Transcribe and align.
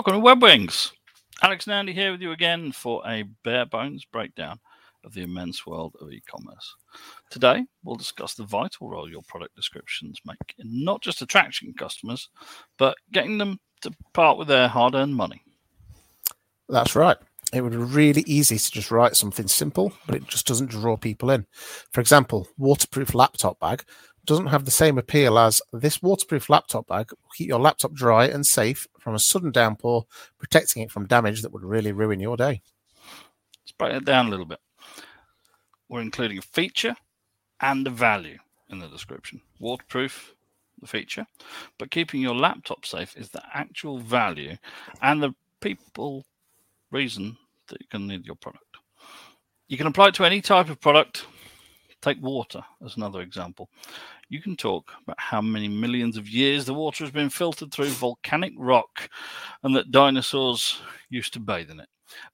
Welcome 0.00 0.22
to 0.22 0.26
WebWings. 0.26 0.92
Alex 1.42 1.66
and 1.66 1.74
Andy 1.74 1.92
here 1.92 2.10
with 2.10 2.22
you 2.22 2.32
again 2.32 2.72
for 2.72 3.02
a 3.06 3.24
bare 3.44 3.66
bones 3.66 4.06
breakdown 4.10 4.58
of 5.04 5.12
the 5.12 5.20
immense 5.20 5.66
world 5.66 5.94
of 6.00 6.10
e 6.10 6.22
commerce. 6.26 6.74
Today, 7.28 7.66
we'll 7.84 7.96
discuss 7.96 8.32
the 8.32 8.46
vital 8.46 8.88
role 8.88 9.10
your 9.10 9.20
product 9.28 9.54
descriptions 9.54 10.18
make 10.24 10.54
in 10.58 10.82
not 10.82 11.02
just 11.02 11.20
attracting 11.20 11.74
customers, 11.74 12.30
but 12.78 12.96
getting 13.12 13.36
them 13.36 13.60
to 13.82 13.92
part 14.14 14.38
with 14.38 14.48
their 14.48 14.68
hard 14.68 14.94
earned 14.94 15.14
money. 15.14 15.42
That's 16.70 16.96
right. 16.96 17.18
It 17.52 17.60
would 17.60 17.72
be 17.72 17.76
really 17.76 18.22
easy 18.26 18.56
to 18.56 18.70
just 18.70 18.90
write 18.90 19.16
something 19.16 19.48
simple, 19.48 19.92
but 20.06 20.14
it 20.14 20.26
just 20.28 20.46
doesn't 20.46 20.70
draw 20.70 20.96
people 20.96 21.28
in. 21.30 21.44
For 21.92 22.00
example, 22.00 22.48
waterproof 22.56 23.14
laptop 23.14 23.60
bag 23.60 23.84
doesn't 24.24 24.46
have 24.46 24.64
the 24.64 24.70
same 24.70 24.98
appeal 24.98 25.38
as 25.38 25.62
this 25.72 26.02
waterproof 26.02 26.50
laptop 26.50 26.86
bag 26.86 27.10
will 27.10 27.30
keep 27.34 27.48
your 27.48 27.60
laptop 27.60 27.92
dry 27.92 28.26
and 28.26 28.46
safe 28.46 28.86
from 28.98 29.14
a 29.14 29.18
sudden 29.18 29.50
downpour, 29.50 30.06
protecting 30.38 30.82
it 30.82 30.90
from 30.90 31.06
damage 31.06 31.42
that 31.42 31.52
would 31.52 31.64
really 31.64 31.92
ruin 31.92 32.20
your 32.20 32.36
day. 32.36 32.60
Let's 33.62 33.72
break 33.76 33.94
it 33.94 34.04
down 34.04 34.26
a 34.26 34.30
little 34.30 34.46
bit. 34.46 34.60
We're 35.88 36.02
including 36.02 36.38
a 36.38 36.42
feature 36.42 36.96
and 37.60 37.86
a 37.86 37.90
value 37.90 38.38
in 38.68 38.78
the 38.78 38.88
description. 38.88 39.40
Waterproof, 39.58 40.34
the 40.80 40.86
feature, 40.86 41.26
but 41.78 41.90
keeping 41.90 42.20
your 42.20 42.34
laptop 42.34 42.86
safe 42.86 43.16
is 43.16 43.30
the 43.30 43.42
actual 43.52 43.98
value 43.98 44.56
and 45.02 45.22
the 45.22 45.34
people 45.60 46.24
reason 46.90 47.36
that 47.68 47.80
you 47.80 47.86
can 47.88 48.06
need 48.06 48.24
your 48.26 48.36
product. 48.36 48.64
You 49.68 49.76
can 49.76 49.86
apply 49.86 50.08
it 50.08 50.14
to 50.14 50.24
any 50.24 50.40
type 50.40 50.68
of 50.68 50.80
product. 50.80 51.26
Take 52.02 52.22
water 52.22 52.62
as 52.84 52.96
another 52.96 53.20
example. 53.20 53.68
You 54.28 54.40
can 54.40 54.56
talk 54.56 54.92
about 55.02 55.20
how 55.20 55.42
many 55.42 55.68
millions 55.68 56.16
of 56.16 56.28
years 56.28 56.64
the 56.64 56.74
water 56.74 57.04
has 57.04 57.12
been 57.12 57.28
filtered 57.28 57.72
through 57.72 57.88
volcanic 57.88 58.54
rock 58.56 59.10
and 59.62 59.76
that 59.76 59.90
dinosaurs 59.90 60.80
used 61.10 61.34
to 61.34 61.40
bathe 61.40 61.70
in 61.70 61.80
it. 61.80 61.88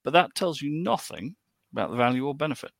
But 0.04 0.12
that 0.12 0.34
tells 0.34 0.62
you 0.62 0.70
nothing 0.70 1.34
about 1.72 1.90
the 1.90 1.96
value 1.96 2.26
or 2.26 2.34
benefit. 2.34 2.70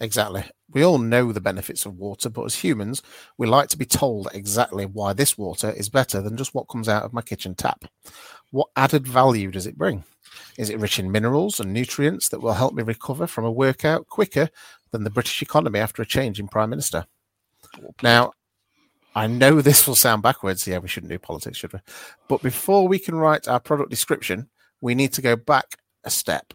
Exactly. 0.00 0.44
We 0.70 0.84
all 0.84 0.98
know 0.98 1.32
the 1.32 1.40
benefits 1.40 1.86
of 1.86 1.96
water, 1.96 2.28
but 2.28 2.44
as 2.44 2.56
humans, 2.56 3.00
we 3.38 3.46
like 3.46 3.68
to 3.68 3.78
be 3.78 3.84
told 3.84 4.28
exactly 4.34 4.86
why 4.86 5.12
this 5.12 5.38
water 5.38 5.70
is 5.70 5.88
better 5.88 6.20
than 6.20 6.36
just 6.36 6.54
what 6.54 6.68
comes 6.68 6.88
out 6.88 7.04
of 7.04 7.12
my 7.12 7.22
kitchen 7.22 7.54
tap. 7.54 7.84
What 8.50 8.68
added 8.76 9.06
value 9.06 9.50
does 9.50 9.66
it 9.66 9.78
bring? 9.78 10.04
Is 10.58 10.68
it 10.68 10.80
rich 10.80 10.98
in 10.98 11.12
minerals 11.12 11.60
and 11.60 11.72
nutrients 11.72 12.28
that 12.30 12.40
will 12.40 12.54
help 12.54 12.74
me 12.74 12.82
recover 12.82 13.26
from 13.26 13.44
a 13.44 13.52
workout 13.52 14.08
quicker 14.08 14.50
than 14.94 15.02
the 15.02 15.10
British 15.10 15.42
economy 15.42 15.80
after 15.80 16.02
a 16.02 16.06
change 16.06 16.38
in 16.38 16.46
Prime 16.46 16.70
Minister? 16.70 17.06
Now, 18.00 18.32
I 19.16 19.26
know 19.26 19.60
this 19.60 19.88
will 19.88 19.96
sound 19.96 20.22
backwards. 20.22 20.66
Yeah, 20.68 20.78
we 20.78 20.86
shouldn't 20.86 21.10
do 21.10 21.18
politics, 21.18 21.58
should 21.58 21.72
we? 21.72 21.80
But 22.28 22.42
before 22.42 22.86
we 22.86 23.00
can 23.00 23.16
write 23.16 23.48
our 23.48 23.58
product 23.58 23.90
description, 23.90 24.48
we 24.80 24.94
need 24.94 25.12
to 25.14 25.22
go 25.22 25.34
back 25.34 25.78
a 26.04 26.10
step 26.10 26.54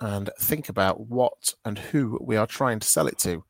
and 0.00 0.30
think 0.38 0.68
about 0.68 1.08
what 1.08 1.52
and 1.64 1.78
who 1.78 2.16
we 2.22 2.36
are 2.36 2.46
trying 2.46 2.78
to 2.78 2.86
sell 2.86 3.08
it 3.08 3.18
to. 3.18 3.42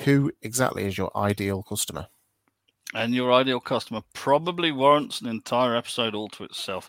Who 0.00 0.30
exactly 0.42 0.84
is 0.84 0.96
your 0.96 1.10
ideal 1.16 1.64
customer? 1.64 2.06
And 2.94 3.12
your 3.12 3.32
ideal 3.32 3.60
customer 3.60 4.02
probably 4.14 4.70
warrants 4.70 5.20
an 5.20 5.26
entire 5.26 5.74
episode 5.74 6.14
all 6.14 6.28
to 6.28 6.44
itself. 6.44 6.88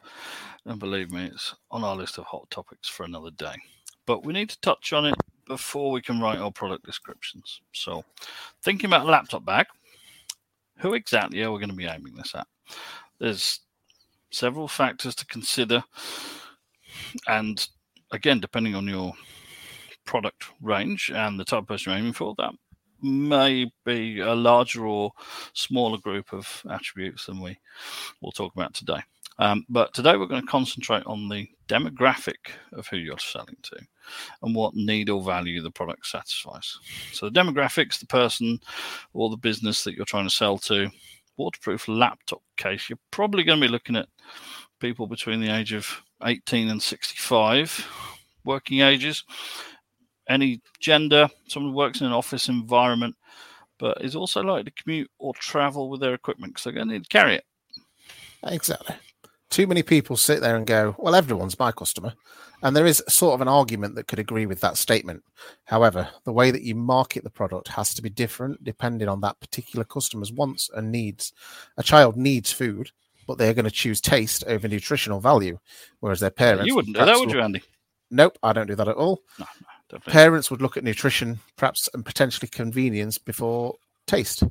And 0.65 0.79
believe 0.79 1.11
me, 1.11 1.25
it's 1.25 1.55
on 1.71 1.83
our 1.83 1.95
list 1.95 2.19
of 2.19 2.25
hot 2.25 2.51
topics 2.51 2.87
for 2.87 3.03
another 3.03 3.31
day. 3.31 3.55
But 4.05 4.23
we 4.23 4.33
need 4.33 4.49
to 4.49 4.61
touch 4.61 4.93
on 4.93 5.07
it 5.07 5.15
before 5.49 5.91
we 5.91 6.01
can 6.01 6.21
write 6.21 6.37
our 6.37 6.51
product 6.51 6.85
descriptions. 6.85 7.59
So, 7.73 8.05
thinking 8.63 8.89
about 8.89 9.05
a 9.05 9.11
laptop 9.11 9.43
bag, 9.43 9.65
who 10.77 10.93
exactly 10.93 11.43
are 11.43 11.51
we 11.51 11.59
going 11.59 11.71
to 11.71 11.75
be 11.75 11.87
aiming 11.87 12.15
this 12.15 12.33
at? 12.35 12.47
There's 13.19 13.59
several 14.31 14.69
factors 14.69 15.15
to 15.15 15.25
consider. 15.25 15.83
And 17.27 17.67
again, 18.11 18.39
depending 18.39 18.75
on 18.75 18.87
your 18.87 19.13
product 20.05 20.45
range 20.61 21.11
and 21.13 21.37
the 21.37 21.43
type 21.43 21.63
of 21.63 21.67
person 21.67 21.91
you're 21.91 21.99
aiming 21.99 22.13
for, 22.13 22.35
that 22.37 22.53
may 23.01 23.69
be 23.85 24.19
a 24.19 24.35
larger 24.35 24.85
or 24.85 25.11
smaller 25.53 25.97
group 25.97 26.31
of 26.31 26.63
attributes 26.69 27.25
than 27.25 27.41
we 27.41 27.57
will 28.21 28.31
talk 28.31 28.53
about 28.55 28.73
today. 28.73 29.01
Um, 29.39 29.65
but 29.69 29.93
today 29.93 30.15
we're 30.17 30.27
going 30.27 30.41
to 30.41 30.47
concentrate 30.47 31.03
on 31.05 31.29
the 31.29 31.47
demographic 31.67 32.51
of 32.73 32.87
who 32.87 32.97
you're 32.97 33.17
selling 33.17 33.55
to 33.63 33.77
and 34.41 34.55
what 34.55 34.75
need 34.75 35.09
or 35.09 35.21
value 35.21 35.61
the 35.61 35.71
product 35.71 36.05
satisfies. 36.05 36.77
So 37.11 37.29
the 37.29 37.39
demographics, 37.39 37.99
the 37.99 38.07
person 38.07 38.59
or 39.13 39.29
the 39.29 39.37
business 39.37 39.83
that 39.83 39.95
you're 39.95 40.05
trying 40.05 40.27
to 40.27 40.33
sell 40.33 40.57
to, 40.59 40.89
waterproof 41.37 41.87
laptop 41.87 42.41
case, 42.57 42.89
you're 42.89 42.99
probably 43.11 43.43
going 43.43 43.59
to 43.59 43.67
be 43.67 43.71
looking 43.71 43.95
at 43.95 44.09
people 44.79 45.07
between 45.07 45.41
the 45.41 45.53
age 45.53 45.73
of 45.73 46.01
18 46.23 46.69
and 46.69 46.81
65, 46.81 47.87
working 48.43 48.81
ages, 48.81 49.23
any 50.27 50.61
gender, 50.79 51.29
someone 51.47 51.71
who 51.71 51.77
works 51.77 52.01
in 52.01 52.07
an 52.07 52.13
office 52.13 52.49
environment, 52.49 53.15
but 53.79 54.03
is 54.03 54.15
also 54.15 54.41
likely 54.41 54.65
to 54.65 54.83
commute 54.83 55.09
or 55.17 55.33
travel 55.35 55.89
with 55.89 56.01
their 56.01 56.13
equipment 56.13 56.53
because 56.53 56.65
they're 56.65 56.73
going 56.73 56.87
to 56.87 56.93
need 56.93 57.03
to 57.03 57.09
carry 57.09 57.35
it. 57.35 57.45
Exactly 58.43 58.95
too 59.49 59.67
many 59.67 59.83
people 59.83 60.15
sit 60.15 60.41
there 60.41 60.55
and 60.55 60.67
go, 60.67 60.95
well, 60.97 61.15
everyone's 61.15 61.57
my 61.57 61.71
customer. 61.71 62.13
And 62.61 62.75
there 62.75 62.85
is 62.85 63.03
sort 63.07 63.35
of 63.35 63.41
an 63.41 63.47
argument 63.47 63.95
that 63.95 64.07
could 64.07 64.19
agree 64.19 64.45
with 64.45 64.59
that 64.61 64.77
statement. 64.77 65.23
However, 65.63 66.09
the 66.25 66.33
way 66.33 66.51
that 66.51 66.63
you 66.63 66.75
market 66.75 67.23
the 67.23 67.29
product 67.29 67.69
has 67.69 67.93
to 67.93 68.01
be 68.01 68.09
different 68.09 68.63
depending 68.63 69.07
on 69.07 69.21
that 69.21 69.39
particular 69.39 69.85
customer's 69.85 70.31
wants 70.31 70.69
and 70.75 70.91
needs. 70.91 71.33
A 71.77 71.83
child 71.83 72.17
needs 72.17 72.51
food, 72.51 72.91
but 73.27 73.37
they're 73.37 73.53
going 73.53 73.65
to 73.65 73.71
choose 73.71 74.01
taste 74.01 74.43
over 74.47 74.67
nutritional 74.67 75.19
value, 75.19 75.57
whereas 76.01 76.19
their 76.19 76.31
parents. 76.31 76.67
You 76.67 76.75
wouldn't 76.75 76.97
do 76.97 77.05
that, 77.05 77.17
would 77.17 77.31
you, 77.31 77.41
Andy? 77.41 77.61
Nope, 78.11 78.37
I 78.43 78.53
don't 78.53 78.67
do 78.67 78.75
that 78.75 78.87
at 78.87 78.95
all. 78.95 79.21
No, 79.39 79.45
no, 79.93 79.99
parents 79.99 80.51
would 80.51 80.61
look 80.61 80.77
at 80.77 80.83
nutrition, 80.83 81.39
perhaps, 81.55 81.87
and 81.93 82.05
potentially 82.05 82.49
convenience 82.49 83.17
before 83.17 83.75
taste. 84.05 84.43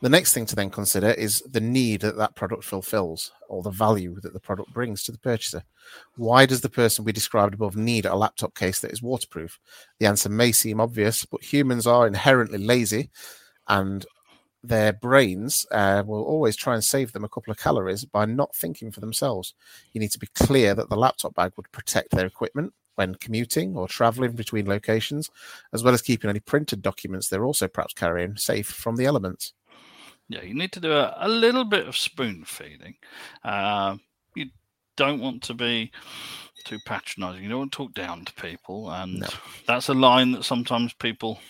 The 0.00 0.08
next 0.08 0.32
thing 0.32 0.46
to 0.46 0.54
then 0.54 0.70
consider 0.70 1.10
is 1.10 1.42
the 1.42 1.60
need 1.60 2.02
that 2.02 2.16
that 2.18 2.36
product 2.36 2.62
fulfills 2.62 3.32
or 3.48 3.64
the 3.64 3.70
value 3.70 4.20
that 4.20 4.32
the 4.32 4.38
product 4.38 4.72
brings 4.72 5.02
to 5.02 5.12
the 5.12 5.18
purchaser. 5.18 5.64
Why 6.16 6.46
does 6.46 6.60
the 6.60 6.68
person 6.68 7.04
we 7.04 7.10
described 7.10 7.54
above 7.54 7.76
need 7.76 8.06
a 8.06 8.14
laptop 8.14 8.54
case 8.54 8.78
that 8.80 8.92
is 8.92 9.02
waterproof? 9.02 9.58
The 9.98 10.06
answer 10.06 10.28
may 10.28 10.52
seem 10.52 10.80
obvious, 10.80 11.24
but 11.24 11.42
humans 11.42 11.84
are 11.84 12.06
inherently 12.06 12.58
lazy 12.58 13.10
and 13.66 14.06
their 14.62 14.92
brains 14.92 15.66
uh, 15.72 16.04
will 16.06 16.22
always 16.22 16.54
try 16.54 16.74
and 16.74 16.84
save 16.84 17.12
them 17.12 17.24
a 17.24 17.28
couple 17.28 17.50
of 17.50 17.58
calories 17.58 18.04
by 18.04 18.24
not 18.24 18.54
thinking 18.54 18.92
for 18.92 19.00
themselves. 19.00 19.54
You 19.92 20.00
need 20.00 20.12
to 20.12 20.18
be 20.18 20.28
clear 20.34 20.76
that 20.76 20.90
the 20.90 20.96
laptop 20.96 21.34
bag 21.34 21.52
would 21.56 21.72
protect 21.72 22.12
their 22.12 22.26
equipment 22.26 22.72
when 22.94 23.16
commuting 23.16 23.76
or 23.76 23.88
traveling 23.88 24.32
between 24.32 24.68
locations, 24.68 25.30
as 25.72 25.82
well 25.82 25.94
as 25.94 26.02
keeping 26.02 26.30
any 26.30 26.40
printed 26.40 26.82
documents 26.82 27.28
they're 27.28 27.44
also 27.44 27.66
perhaps 27.66 27.94
carrying 27.94 28.36
safe 28.36 28.66
from 28.66 28.96
the 28.96 29.06
elements. 29.06 29.54
Yeah, 30.28 30.42
you 30.42 30.54
need 30.54 30.72
to 30.72 30.80
do 30.80 30.92
a, 30.92 31.14
a 31.18 31.28
little 31.28 31.64
bit 31.64 31.88
of 31.88 31.96
spoon 31.96 32.44
feeding. 32.44 32.96
Uh, 33.44 33.96
you 34.34 34.46
don't 34.96 35.20
want 35.20 35.42
to 35.44 35.54
be 35.54 35.90
too 36.64 36.78
patronizing. 36.84 37.42
You 37.42 37.48
don't 37.48 37.58
want 37.58 37.72
to 37.72 37.76
talk 37.76 37.94
down 37.94 38.24
to 38.24 38.34
people. 38.34 38.90
And 38.90 39.20
no. 39.20 39.28
that's 39.66 39.88
a 39.88 39.94
line 39.94 40.32
that 40.32 40.44
sometimes 40.44 40.92
people 40.92 41.40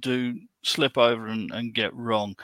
do 0.00 0.38
slip 0.62 0.98
over 0.98 1.26
and, 1.26 1.50
and 1.52 1.74
get 1.74 1.94
wrong. 1.94 2.34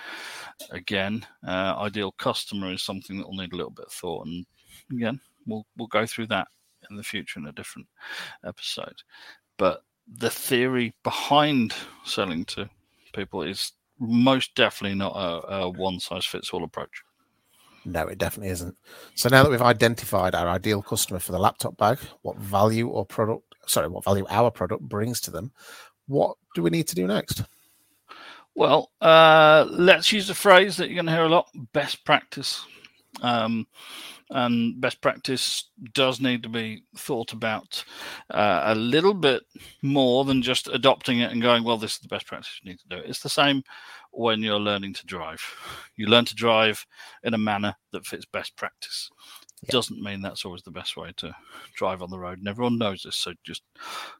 Again, 0.71 1.27
uh, 1.47 1.75
ideal 1.79 2.13
customer 2.13 2.73
is 2.73 2.83
something 2.83 3.19
that 3.19 3.27
will 3.27 3.37
need 3.37 3.53
a 3.53 3.57
little 3.57 3.71
bit 3.71 3.87
of 3.87 3.93
thought. 3.93 4.27
And 4.27 4.47
again, 4.91 5.21
we'll, 5.47 5.67
we'll 5.77 5.88
go 5.88 6.06
through 6.06 6.29
that 6.29 6.49
in 6.91 6.97
the 6.97 7.03
future 7.03 7.38
in 7.38 7.47
a 7.47 7.53
different 7.53 7.88
episode. 8.47 9.03
But 9.59 9.83
the 10.09 10.31
theory 10.31 10.95
behind 11.05 11.75
selling 12.05 12.45
to 12.47 12.69
people 13.12 13.43
is 13.43 13.73
most 13.99 14.55
definitely 14.55 14.99
not 14.99 15.15
a, 15.15 15.55
a 15.55 15.71
one 15.71 16.00
size 16.00 16.27
fits 16.27 16.50
all 16.50 16.65
approach. 16.65 17.03
No, 17.85 18.06
it 18.06 18.19
definitely 18.19 18.50
isn't. 18.50 18.77
So 19.15 19.29
now 19.29 19.43
that 19.43 19.50
we've 19.50 19.61
identified 19.61 20.35
our 20.35 20.49
ideal 20.49 20.83
customer 20.83 21.19
for 21.19 21.33
the 21.33 21.39
laptop 21.39 21.77
bag, 21.77 21.99
what 22.23 22.37
value 22.39 22.89
or 22.89 23.05
product, 23.05 23.55
sorry, 23.67 23.89
what 23.89 24.05
value 24.05 24.25
our 24.31 24.50
product 24.50 24.83
brings 24.83 25.21
to 25.23 25.31
them, 25.31 25.53
what 26.06 26.37
do 26.55 26.62
we 26.62 26.71
need 26.71 26.87
to 26.89 26.94
do 26.94 27.06
next? 27.06 27.43
Well, 28.55 28.93
uh, 29.00 29.67
let's 29.71 30.12
use 30.12 30.29
a 30.31 30.35
phrase 30.35 30.77
that 30.77 30.88
you're 30.88 30.97
going 30.97 31.06
to 31.06 31.12
hear 31.12 31.25
a 31.25 31.29
lot 31.29 31.49
best 31.73 32.05
practice. 32.05 32.65
Um, 33.21 33.67
and 34.32 34.81
best 34.81 35.00
practice 35.00 35.70
does 35.93 36.20
need 36.20 36.43
to 36.43 36.49
be 36.49 36.82
thought 36.96 37.32
about 37.32 37.84
uh, 38.31 38.62
a 38.64 38.75
little 38.75 39.14
bit 39.14 39.43
more 39.82 40.25
than 40.25 40.43
just 40.43 40.69
adopting 40.69 41.20
it 41.20 41.31
and 41.31 41.43
going, 41.43 41.64
well, 41.64 41.76
this 41.76 41.94
is 41.94 41.99
the 41.99 42.08
best 42.08 42.26
practice 42.26 42.58
you 42.62 42.70
need 42.70 42.79
to 42.81 42.88
do. 42.88 43.02
It's 43.05 43.20
the 43.20 43.29
same 43.29 43.62
when 44.11 44.40
you're 44.40 44.61
learning 44.61 44.94
to 44.94 45.06
drive. 45.06 45.43
You 45.96 46.06
learn 46.06 46.25
to 46.26 46.34
drive 46.34 46.84
in 47.23 47.34
a 47.34 47.38
manner 47.38 47.75
that 47.93 48.06
fits 48.06 48.25
best 48.25 48.56
practice. 48.56 49.11
It 49.62 49.70
doesn't 49.70 50.02
mean 50.02 50.20
that's 50.20 50.44
always 50.44 50.62
the 50.62 50.70
best 50.70 50.96
way 50.96 51.12
to 51.19 51.35
drive 51.75 52.02
on 52.02 52.11
the 52.11 52.19
road, 52.19 52.38
and 52.38 52.49
everyone 52.49 52.78
knows 52.78 53.05
this, 53.05 53.17
so 53.17 53.32
just 53.44 53.62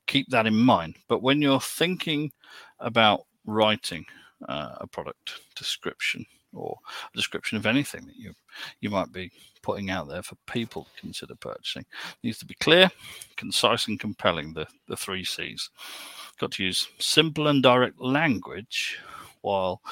keep 0.07 0.29
that 0.29 0.47
in 0.47 0.57
mind. 0.57 0.97
But 1.09 1.23
when 1.23 1.43
you're 1.43 1.61
thinking 1.61 2.31
about 2.79 3.23
writing 3.45 4.05
uh, 4.49 4.77
a 4.77 4.87
product 4.87 5.41
description, 5.57 6.25
or 6.55 6.77
a 7.13 7.17
description 7.17 7.57
of 7.57 7.67
anything 7.67 8.07
that 8.07 8.17
you 8.17 8.33
you 8.81 8.91
might 8.91 9.13
be 9.13 9.31
putting 9.63 9.91
out 9.91 10.09
there 10.09 10.23
for 10.23 10.37
people 10.47 10.85
to 10.85 11.01
consider 11.01 11.35
purchasing. 11.37 11.83
It 11.83 12.27
needs 12.27 12.39
to 12.39 12.47
be 12.47 12.55
clear, 12.55 12.91
concise, 13.37 13.89
and 13.89 13.99
compelling. 13.99 14.53
The 14.53 14.67
the 14.89 14.97
three 14.97 15.25
C's. 15.25 15.71
Got 16.39 16.53
to 16.53 16.65
use 16.65 16.89
simple 16.99 17.49
and 17.49 17.63
direct 17.63 18.01
language 18.01 18.99
while 19.43 19.83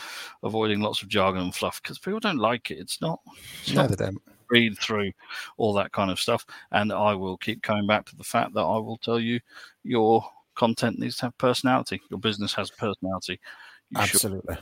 avoiding 0.43 0.81
lots 0.81 1.03
of 1.03 1.09
jargon 1.09 1.43
and 1.43 1.55
fluff 1.55 1.83
because 1.83 1.99
people 1.99 2.21
don't 2.21 2.39
like 2.39 2.71
it. 2.71 2.79
It's 2.79 3.01
not. 3.01 3.21
It's 3.62 3.73
no, 3.73 3.83
not 3.83 3.91
they 3.91 4.05
don't. 4.05 4.23
Read 4.51 4.77
through 4.79 5.12
all 5.59 5.73
that 5.75 5.93
kind 5.93 6.11
of 6.11 6.19
stuff, 6.19 6.45
and 6.73 6.93
I 6.93 7.15
will 7.15 7.37
keep 7.37 7.62
coming 7.62 7.87
back 7.87 8.07
to 8.07 8.17
the 8.17 8.25
fact 8.25 8.53
that 8.55 8.62
I 8.62 8.79
will 8.79 8.99
tell 8.99 9.21
you 9.21 9.39
your 9.85 10.25
content 10.57 10.99
needs 10.99 11.17
to 11.19 11.27
have 11.27 11.39
personality. 11.39 12.01
Your 12.11 12.19
business 12.19 12.53
has 12.55 12.71
personality. 12.71 13.39
You 13.91 14.01
Absolutely. 14.01 14.57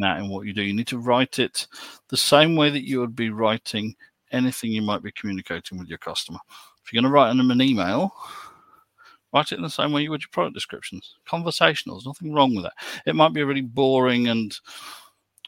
That 0.00 0.18
in 0.18 0.28
what 0.30 0.46
you 0.46 0.54
do, 0.54 0.62
you 0.62 0.72
need 0.72 0.86
to 0.88 0.98
write 0.98 1.38
it 1.38 1.66
the 2.08 2.16
same 2.16 2.56
way 2.56 2.70
that 2.70 2.88
you 2.88 3.00
would 3.00 3.14
be 3.14 3.28
writing 3.28 3.94
anything 4.32 4.72
you 4.72 4.82
might 4.82 5.02
be 5.02 5.12
communicating 5.12 5.78
with 5.78 5.88
your 5.88 5.98
customer. 5.98 6.38
If 6.82 6.92
you're 6.92 7.02
going 7.02 7.10
to 7.10 7.14
write 7.14 7.34
them 7.36 7.50
an 7.50 7.60
email, 7.60 8.12
write 9.34 9.52
it 9.52 9.56
in 9.56 9.62
the 9.62 9.68
same 9.68 9.92
way 9.92 10.02
you 10.02 10.10
would 10.10 10.22
your 10.22 10.28
product 10.32 10.54
descriptions. 10.54 11.16
Conversational, 11.26 11.96
there's 11.96 12.06
nothing 12.06 12.32
wrong 12.32 12.54
with 12.54 12.64
that. 12.64 12.72
It 13.04 13.14
might 13.14 13.34
be 13.34 13.42
a 13.42 13.46
really 13.46 13.60
boring 13.60 14.28
and 14.28 14.58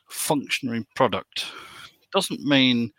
functionary 0.08 0.86
product. 0.94 1.46
It 2.02 2.10
doesn't 2.12 2.42
mean 2.42 2.92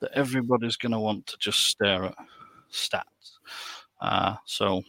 that 0.00 0.12
everybody's 0.12 0.76
going 0.76 0.92
to 0.92 1.00
want 1.00 1.26
to 1.26 1.36
just 1.38 1.66
stare 1.66 2.04
at 2.04 2.14
stats. 2.72 3.02
Uh, 4.00 4.36
so, 4.44 4.82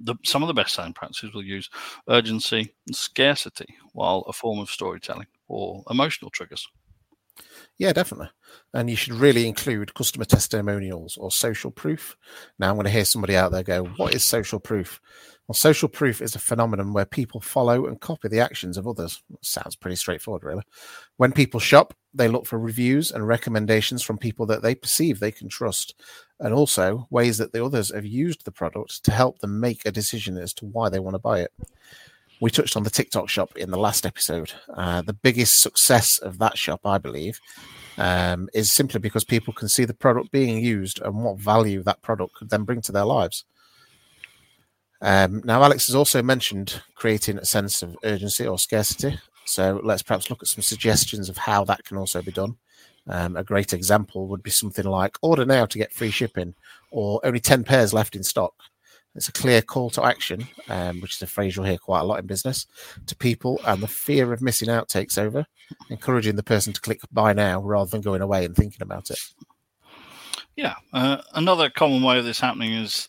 the, 0.00 0.16
some 0.24 0.42
of 0.42 0.48
the 0.48 0.54
best 0.54 0.74
selling 0.74 0.92
practices 0.92 1.34
will 1.34 1.42
use 1.44 1.68
urgency 2.08 2.74
and 2.86 2.96
scarcity 2.96 3.76
while 3.92 4.20
a 4.28 4.32
form 4.32 4.58
of 4.58 4.70
storytelling 4.70 5.26
or 5.48 5.84
emotional 5.90 6.30
triggers. 6.30 6.66
Yeah, 7.80 7.94
definitely. 7.94 8.28
And 8.74 8.90
you 8.90 8.94
should 8.94 9.14
really 9.14 9.48
include 9.48 9.94
customer 9.94 10.26
testimonials 10.26 11.16
or 11.16 11.30
social 11.30 11.70
proof. 11.70 12.14
Now, 12.58 12.68
I'm 12.68 12.74
going 12.74 12.84
to 12.84 12.90
hear 12.90 13.06
somebody 13.06 13.34
out 13.36 13.52
there 13.52 13.62
go, 13.62 13.84
What 13.96 14.14
is 14.14 14.22
social 14.22 14.60
proof? 14.60 15.00
Well, 15.48 15.54
social 15.54 15.88
proof 15.88 16.20
is 16.20 16.34
a 16.34 16.40
phenomenon 16.40 16.92
where 16.92 17.06
people 17.06 17.40
follow 17.40 17.86
and 17.86 17.98
copy 17.98 18.28
the 18.28 18.40
actions 18.40 18.76
of 18.76 18.86
others. 18.86 19.22
Sounds 19.40 19.76
pretty 19.76 19.96
straightforward, 19.96 20.44
really. 20.44 20.62
When 21.16 21.32
people 21.32 21.58
shop, 21.58 21.94
they 22.12 22.28
look 22.28 22.44
for 22.44 22.58
reviews 22.58 23.12
and 23.12 23.26
recommendations 23.26 24.02
from 24.02 24.18
people 24.18 24.44
that 24.46 24.60
they 24.60 24.74
perceive 24.74 25.18
they 25.18 25.32
can 25.32 25.48
trust, 25.48 25.94
and 26.38 26.52
also 26.52 27.08
ways 27.08 27.38
that 27.38 27.54
the 27.54 27.64
others 27.64 27.94
have 27.94 28.04
used 28.04 28.44
the 28.44 28.52
product 28.52 29.02
to 29.04 29.10
help 29.10 29.38
them 29.38 29.58
make 29.58 29.86
a 29.86 29.90
decision 29.90 30.36
as 30.36 30.52
to 30.52 30.66
why 30.66 30.90
they 30.90 31.00
want 31.00 31.14
to 31.14 31.18
buy 31.18 31.40
it 31.40 31.52
we 32.40 32.50
touched 32.50 32.76
on 32.76 32.82
the 32.82 32.90
TikTok 32.90 33.28
shop 33.28 33.56
in 33.56 33.70
the 33.70 33.78
last 33.78 34.06
episode. 34.06 34.52
Uh, 34.74 35.02
the 35.02 35.12
biggest 35.12 35.60
success 35.60 36.18
of 36.18 36.38
that 36.38 36.56
shop, 36.56 36.80
I 36.84 36.98
believe, 36.98 37.38
um, 37.98 38.48
is 38.54 38.72
simply 38.72 38.98
because 38.98 39.24
people 39.24 39.52
can 39.52 39.68
see 39.68 39.84
the 39.84 39.94
product 39.94 40.30
being 40.30 40.64
used 40.64 41.00
and 41.02 41.22
what 41.22 41.38
value 41.38 41.82
that 41.82 42.02
product 42.02 42.34
could 42.34 42.50
then 42.50 42.64
bring 42.64 42.80
to 42.82 42.92
their 42.92 43.04
lives. 43.04 43.44
Um, 45.02 45.42
now, 45.44 45.62
Alex 45.62 45.86
has 45.86 45.94
also 45.94 46.22
mentioned 46.22 46.82
creating 46.94 47.38
a 47.38 47.44
sense 47.44 47.82
of 47.82 47.96
urgency 48.04 48.46
or 48.46 48.58
scarcity. 48.58 49.18
So 49.46 49.80
let's 49.82 50.02
perhaps 50.02 50.30
look 50.30 50.42
at 50.42 50.48
some 50.48 50.62
suggestions 50.62 51.28
of 51.28 51.36
how 51.36 51.64
that 51.64 51.84
can 51.84 51.96
also 51.96 52.22
be 52.22 52.32
done. 52.32 52.56
Um, 53.08 53.36
a 53.36 53.44
great 53.44 53.72
example 53.72 54.28
would 54.28 54.42
be 54.42 54.50
something 54.50 54.84
like 54.84 55.16
order 55.22 55.44
now 55.44 55.66
to 55.66 55.78
get 55.78 55.92
free 55.92 56.10
shipping, 56.10 56.54
or 56.90 57.20
only 57.24 57.40
10 57.40 57.64
pairs 57.64 57.92
left 57.92 58.14
in 58.14 58.22
stock. 58.22 58.54
It's 59.14 59.28
a 59.28 59.32
clear 59.32 59.60
call 59.60 59.90
to 59.90 60.04
action, 60.04 60.46
um, 60.68 61.00
which 61.00 61.16
is 61.16 61.22
a 61.22 61.26
phrase 61.26 61.56
you'll 61.56 61.64
hear 61.64 61.78
quite 61.78 62.00
a 62.00 62.04
lot 62.04 62.20
in 62.20 62.26
business, 62.26 62.66
to 63.06 63.16
people, 63.16 63.60
and 63.66 63.82
the 63.82 63.88
fear 63.88 64.32
of 64.32 64.40
missing 64.40 64.68
out 64.68 64.88
takes 64.88 65.18
over, 65.18 65.46
encouraging 65.88 66.36
the 66.36 66.42
person 66.42 66.72
to 66.72 66.80
click 66.80 67.00
buy 67.10 67.32
now 67.32 67.60
rather 67.60 67.90
than 67.90 68.02
going 68.02 68.22
away 68.22 68.44
and 68.44 68.54
thinking 68.54 68.82
about 68.82 69.10
it. 69.10 69.18
Yeah, 70.56 70.74
uh, 70.92 71.22
another 71.34 71.70
common 71.70 72.02
way 72.02 72.18
of 72.18 72.24
this 72.24 72.40
happening 72.40 72.72
is 72.74 73.08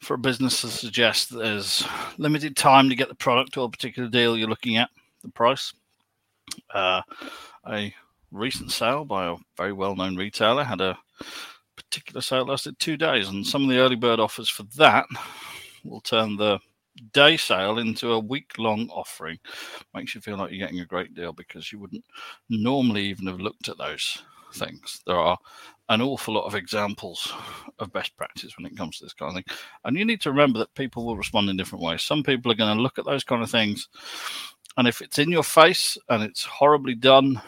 for 0.00 0.14
a 0.14 0.18
business 0.18 0.60
to 0.60 0.68
suggest 0.68 1.30
there's 1.30 1.84
limited 2.16 2.56
time 2.56 2.88
to 2.88 2.96
get 2.96 3.08
the 3.08 3.14
product 3.14 3.56
or 3.56 3.66
a 3.66 3.70
particular 3.70 4.08
deal 4.08 4.36
you're 4.36 4.48
looking 4.48 4.76
at, 4.76 4.90
the 5.22 5.28
price. 5.30 5.72
Uh, 6.72 7.02
a 7.68 7.94
recent 8.30 8.70
sale 8.70 9.04
by 9.04 9.26
a 9.26 9.36
very 9.56 9.72
well-known 9.72 10.16
retailer 10.16 10.64
had 10.64 10.80
a 10.80 10.96
particular 11.76 12.20
sale 12.20 12.46
lasted 12.46 12.78
two 12.78 12.96
days, 12.96 13.28
and 13.28 13.46
some 13.46 13.62
of 13.62 13.68
the 13.68 13.78
early 13.78 13.96
bird 13.96 14.20
offers 14.20 14.48
for 14.48 14.64
that 14.76 15.06
will 15.84 16.00
turn 16.00 16.36
the 16.36 16.58
day 17.12 17.36
sale 17.36 17.78
into 17.78 18.12
a 18.12 18.18
week 18.18 18.52
long 18.58 18.88
offering. 18.90 19.38
Makes 19.94 20.14
you 20.14 20.20
feel 20.20 20.36
like 20.36 20.50
you're 20.50 20.66
getting 20.66 20.80
a 20.80 20.86
great 20.86 21.14
deal 21.14 21.32
because 21.32 21.70
you 21.70 21.78
wouldn't 21.78 22.04
normally 22.48 23.04
even 23.04 23.26
have 23.26 23.40
looked 23.40 23.68
at 23.68 23.78
those 23.78 24.22
things. 24.54 25.02
There 25.06 25.18
are 25.18 25.36
an 25.88 26.00
awful 26.00 26.34
lot 26.34 26.46
of 26.46 26.54
examples 26.54 27.32
of 27.78 27.92
best 27.92 28.16
practice 28.16 28.56
when 28.56 28.66
it 28.66 28.76
comes 28.76 28.98
to 28.98 29.04
this 29.04 29.12
kind 29.12 29.30
of 29.30 29.34
thing. 29.36 29.56
And 29.84 29.96
you 29.96 30.04
need 30.04 30.20
to 30.22 30.30
remember 30.30 30.58
that 30.58 30.74
people 30.74 31.04
will 31.04 31.16
respond 31.16 31.48
in 31.48 31.56
different 31.56 31.84
ways. 31.84 32.02
Some 32.02 32.22
people 32.22 32.50
are 32.50 32.56
going 32.56 32.76
to 32.76 32.82
look 32.82 32.98
at 32.98 33.04
those 33.04 33.24
kind 33.24 33.42
of 33.42 33.50
things, 33.50 33.88
and 34.76 34.88
if 34.88 35.00
it's 35.00 35.18
in 35.18 35.30
your 35.30 35.42
face 35.42 35.96
and 36.08 36.22
it's 36.22 36.44
horribly 36.44 36.94
done, 36.94 37.40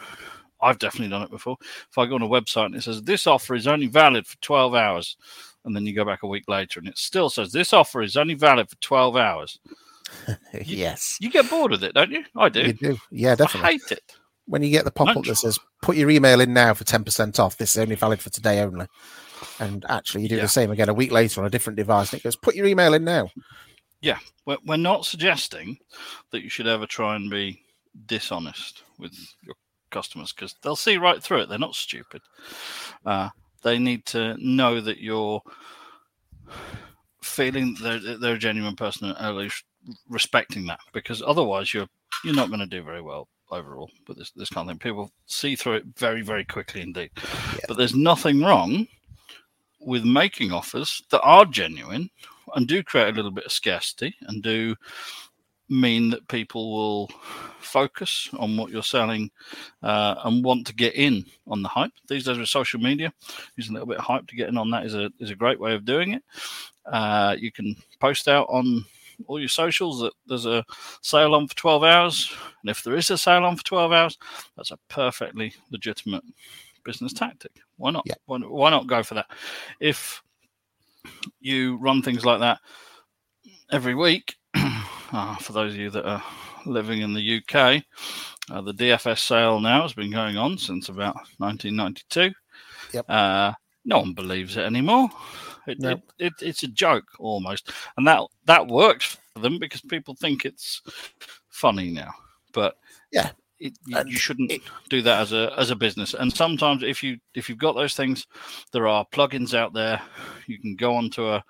I've 0.61 0.79
definitely 0.79 1.09
done 1.09 1.23
it 1.23 1.31
before. 1.31 1.57
If 1.61 1.97
I 1.97 2.05
go 2.05 2.15
on 2.15 2.21
a 2.21 2.27
website 2.27 2.67
and 2.67 2.75
it 2.75 2.83
says 2.83 3.01
this 3.01 3.27
offer 3.27 3.55
is 3.55 3.67
only 3.67 3.87
valid 3.87 4.27
for 4.27 4.37
12 4.37 4.75
hours, 4.75 5.17
and 5.65 5.75
then 5.75 5.85
you 5.85 5.93
go 5.93 6.05
back 6.05 6.23
a 6.23 6.27
week 6.27 6.45
later 6.47 6.79
and 6.79 6.87
it 6.87 6.97
still 6.97 7.29
says 7.29 7.51
this 7.51 7.73
offer 7.73 8.01
is 8.01 8.17
only 8.17 8.33
valid 8.33 8.69
for 8.69 8.75
12 8.77 9.15
hours. 9.15 9.59
You, 10.53 10.61
yes. 10.65 11.17
You 11.21 11.29
get 11.29 11.47
bored 11.47 11.69
with 11.69 11.83
it, 11.83 11.93
don't 11.93 12.09
you? 12.09 12.23
I 12.35 12.49
do. 12.49 12.61
You 12.61 12.73
do. 12.73 12.97
Yeah, 13.11 13.35
definitely. 13.35 13.69
I 13.69 13.71
hate 13.73 13.91
it. 13.91 14.15
When 14.47 14.63
you 14.63 14.71
get 14.71 14.83
the 14.83 14.89
pop 14.89 15.15
up 15.15 15.23
that 15.23 15.35
says 15.35 15.59
put 15.83 15.97
your 15.97 16.09
email 16.09 16.41
in 16.41 16.51
now 16.51 16.73
for 16.73 16.83
10% 16.83 17.39
off, 17.39 17.57
this 17.57 17.75
is 17.75 17.77
only 17.77 17.93
valid 17.93 18.19
for 18.19 18.31
today 18.31 18.59
only. 18.61 18.87
And 19.59 19.85
actually, 19.87 20.23
you 20.23 20.29
do 20.29 20.37
yeah. 20.37 20.41
the 20.41 20.47
same 20.47 20.71
again 20.71 20.89
a 20.89 20.93
week 20.95 21.11
later 21.11 21.41
on 21.41 21.47
a 21.47 21.49
different 21.51 21.77
device, 21.77 22.11
and 22.11 22.19
it 22.19 22.23
goes, 22.23 22.35
put 22.35 22.55
your 22.55 22.65
email 22.65 22.95
in 22.95 23.03
now. 23.03 23.29
Yeah, 24.01 24.17
we're, 24.45 24.57
we're 24.65 24.77
not 24.77 25.05
suggesting 25.05 25.77
that 26.31 26.41
you 26.41 26.49
should 26.49 26.67
ever 26.67 26.87
try 26.87 27.15
and 27.15 27.29
be 27.29 27.61
dishonest 28.07 28.83
with 28.97 29.13
your 29.43 29.55
customers 29.89 30.33
because 30.33 30.55
they'll 30.61 30.75
see 30.75 30.97
right 30.97 31.21
through 31.21 31.41
it. 31.41 31.49
They're 31.49 31.59
not 31.59 31.75
stupid. 31.75 32.21
Uh, 33.05 33.29
they 33.63 33.77
need 33.77 34.05
to 34.07 34.35
know 34.39 34.79
that 34.81 34.99
you're 34.99 35.41
feeling 37.21 37.75
they're, 37.81 38.17
they're 38.17 38.35
a 38.35 38.39
genuine 38.39 38.75
person 38.75 39.09
and 39.09 39.17
at 39.17 39.35
least 39.35 39.63
respecting 40.09 40.65
that 40.65 40.79
because 40.93 41.21
otherwise 41.21 41.73
you're 41.73 41.87
you're 42.23 42.35
not 42.35 42.49
going 42.49 42.59
to 42.59 42.65
do 42.65 42.83
very 42.83 43.01
well 43.01 43.27
overall 43.51 43.89
with 44.07 44.17
this 44.17 44.31
this 44.31 44.49
kind 44.49 44.69
of 44.69 44.73
thing. 44.73 44.79
People 44.79 45.11
see 45.25 45.55
through 45.55 45.75
it 45.75 45.85
very 45.97 46.21
very 46.21 46.45
quickly 46.45 46.81
indeed. 46.81 47.11
Yeah. 47.15 47.65
But 47.67 47.77
there's 47.77 47.95
nothing 47.95 48.41
wrong 48.41 48.87
with 49.79 50.03
making 50.03 50.51
offers 50.51 51.01
that 51.09 51.21
are 51.21 51.45
genuine 51.45 52.09
and 52.55 52.67
do 52.67 52.83
create 52.83 53.09
a 53.09 53.15
little 53.15 53.31
bit 53.31 53.45
of 53.45 53.51
scarcity 53.51 54.15
and 54.21 54.43
do 54.43 54.75
mean 55.69 56.09
that 56.09 56.27
people 56.27 56.71
will 56.71 57.09
focus 57.59 58.29
on 58.37 58.57
what 58.57 58.71
you're 58.71 58.83
selling 58.83 59.29
uh, 59.83 60.15
and 60.23 60.43
want 60.43 60.65
to 60.67 60.75
get 60.75 60.95
in 60.95 61.25
on 61.47 61.61
the 61.61 61.69
hype. 61.69 61.91
These 62.07 62.25
days 62.25 62.37
with 62.37 62.49
social 62.49 62.79
media, 62.79 63.13
using 63.55 63.71
a 63.71 63.73
little 63.75 63.87
bit 63.87 63.99
of 63.99 64.05
hype 64.05 64.27
to 64.27 64.35
get 64.35 64.49
in 64.49 64.57
on 64.57 64.71
that 64.71 64.85
is 64.85 64.95
a 64.95 65.11
is 65.19 65.29
a 65.29 65.35
great 65.35 65.59
way 65.59 65.73
of 65.73 65.85
doing 65.85 66.13
it. 66.13 66.23
Uh, 66.85 67.35
you 67.37 67.51
can 67.51 67.75
post 67.99 68.27
out 68.27 68.47
on 68.49 68.85
all 69.27 69.39
your 69.39 69.49
socials 69.49 69.99
that 69.99 70.13
there's 70.27 70.45
a 70.45 70.65
sale 71.01 71.35
on 71.35 71.47
for 71.47 71.55
12 71.55 71.83
hours, 71.83 72.35
and 72.61 72.69
if 72.69 72.83
there 72.83 72.95
is 72.95 73.11
a 73.11 73.17
sale 73.17 73.43
on 73.43 73.57
for 73.57 73.63
12 73.63 73.91
hours, 73.91 74.17
that's 74.55 74.71
a 74.71 74.79
perfectly 74.87 75.53
legitimate 75.71 76.23
business 76.83 77.13
tactic. 77.13 77.51
Why 77.77 77.91
not? 77.91 78.03
Yeah. 78.05 78.15
Why, 78.25 78.39
why 78.39 78.69
not 78.69 78.87
go 78.87 79.03
for 79.03 79.15
that? 79.15 79.27
If 79.79 80.23
you 81.39 81.77
run 81.77 82.01
things 82.01 82.25
like 82.25 82.39
that 82.39 82.59
every 83.71 83.95
week 83.95 84.35
uh, 85.11 85.35
for 85.37 85.53
those 85.53 85.73
of 85.73 85.79
you 85.79 85.89
that 85.89 86.05
are 86.05 86.23
living 86.65 87.01
in 87.01 87.13
the 87.13 87.37
UK, 87.37 87.83
uh, 88.51 88.61
the 88.61 88.73
DFS 88.73 89.19
sale 89.19 89.59
now 89.59 89.81
has 89.81 89.93
been 89.93 90.11
going 90.11 90.37
on 90.37 90.57
since 90.57 90.89
about 90.89 91.15
1992. 91.37 92.31
Yep. 92.93 93.05
Uh, 93.09 93.53
no 93.85 93.99
one 93.99 94.13
believes 94.13 94.57
it 94.57 94.65
anymore. 94.65 95.09
It, 95.67 95.79
nope. 95.79 96.01
it, 96.17 96.33
it, 96.41 96.47
it's 96.47 96.63
a 96.63 96.67
joke 96.67 97.05
almost, 97.19 97.71
and 97.97 98.07
that 98.07 98.21
that 98.45 98.67
works 98.67 99.17
for 99.33 99.39
them 99.39 99.59
because 99.59 99.81
people 99.81 100.15
think 100.15 100.45
it's 100.45 100.81
funny 101.49 101.91
now. 101.91 102.11
But 102.53 102.75
yeah, 103.11 103.31
it, 103.59 103.77
you, 103.85 103.97
you, 104.07 104.17
shouldn't 104.17 104.51
do 104.89 105.01
that 105.01 105.21
as 105.21 105.33
a 105.33 105.53
as 105.57 105.69
a 105.69 105.75
business. 105.75 106.13
And 106.13 106.33
sometimes, 106.33 106.81
if 106.81 107.03
you 107.03 107.17
if 107.35 107.49
you've 107.49 107.57
got 107.57 107.75
those 107.75 107.93
things, 107.93 108.25
there 108.71 108.87
are 108.87 109.05
plugins 109.11 109.53
out 109.53 109.73
there. 109.73 110.01
You 110.47 110.59
can 110.59 110.75
go 110.75 110.95
onto 110.95 111.27
a 111.27 111.43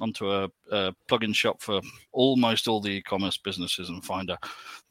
onto 0.00 0.30
a, 0.30 0.44
a 0.70 0.94
plugin 1.08 1.34
shop 1.34 1.60
for 1.60 1.80
almost 2.12 2.66
all 2.66 2.80
the 2.80 2.90
e-commerce 2.90 3.36
businesses 3.36 3.88
and 3.88 4.04
find 4.04 4.30
out 4.30 4.42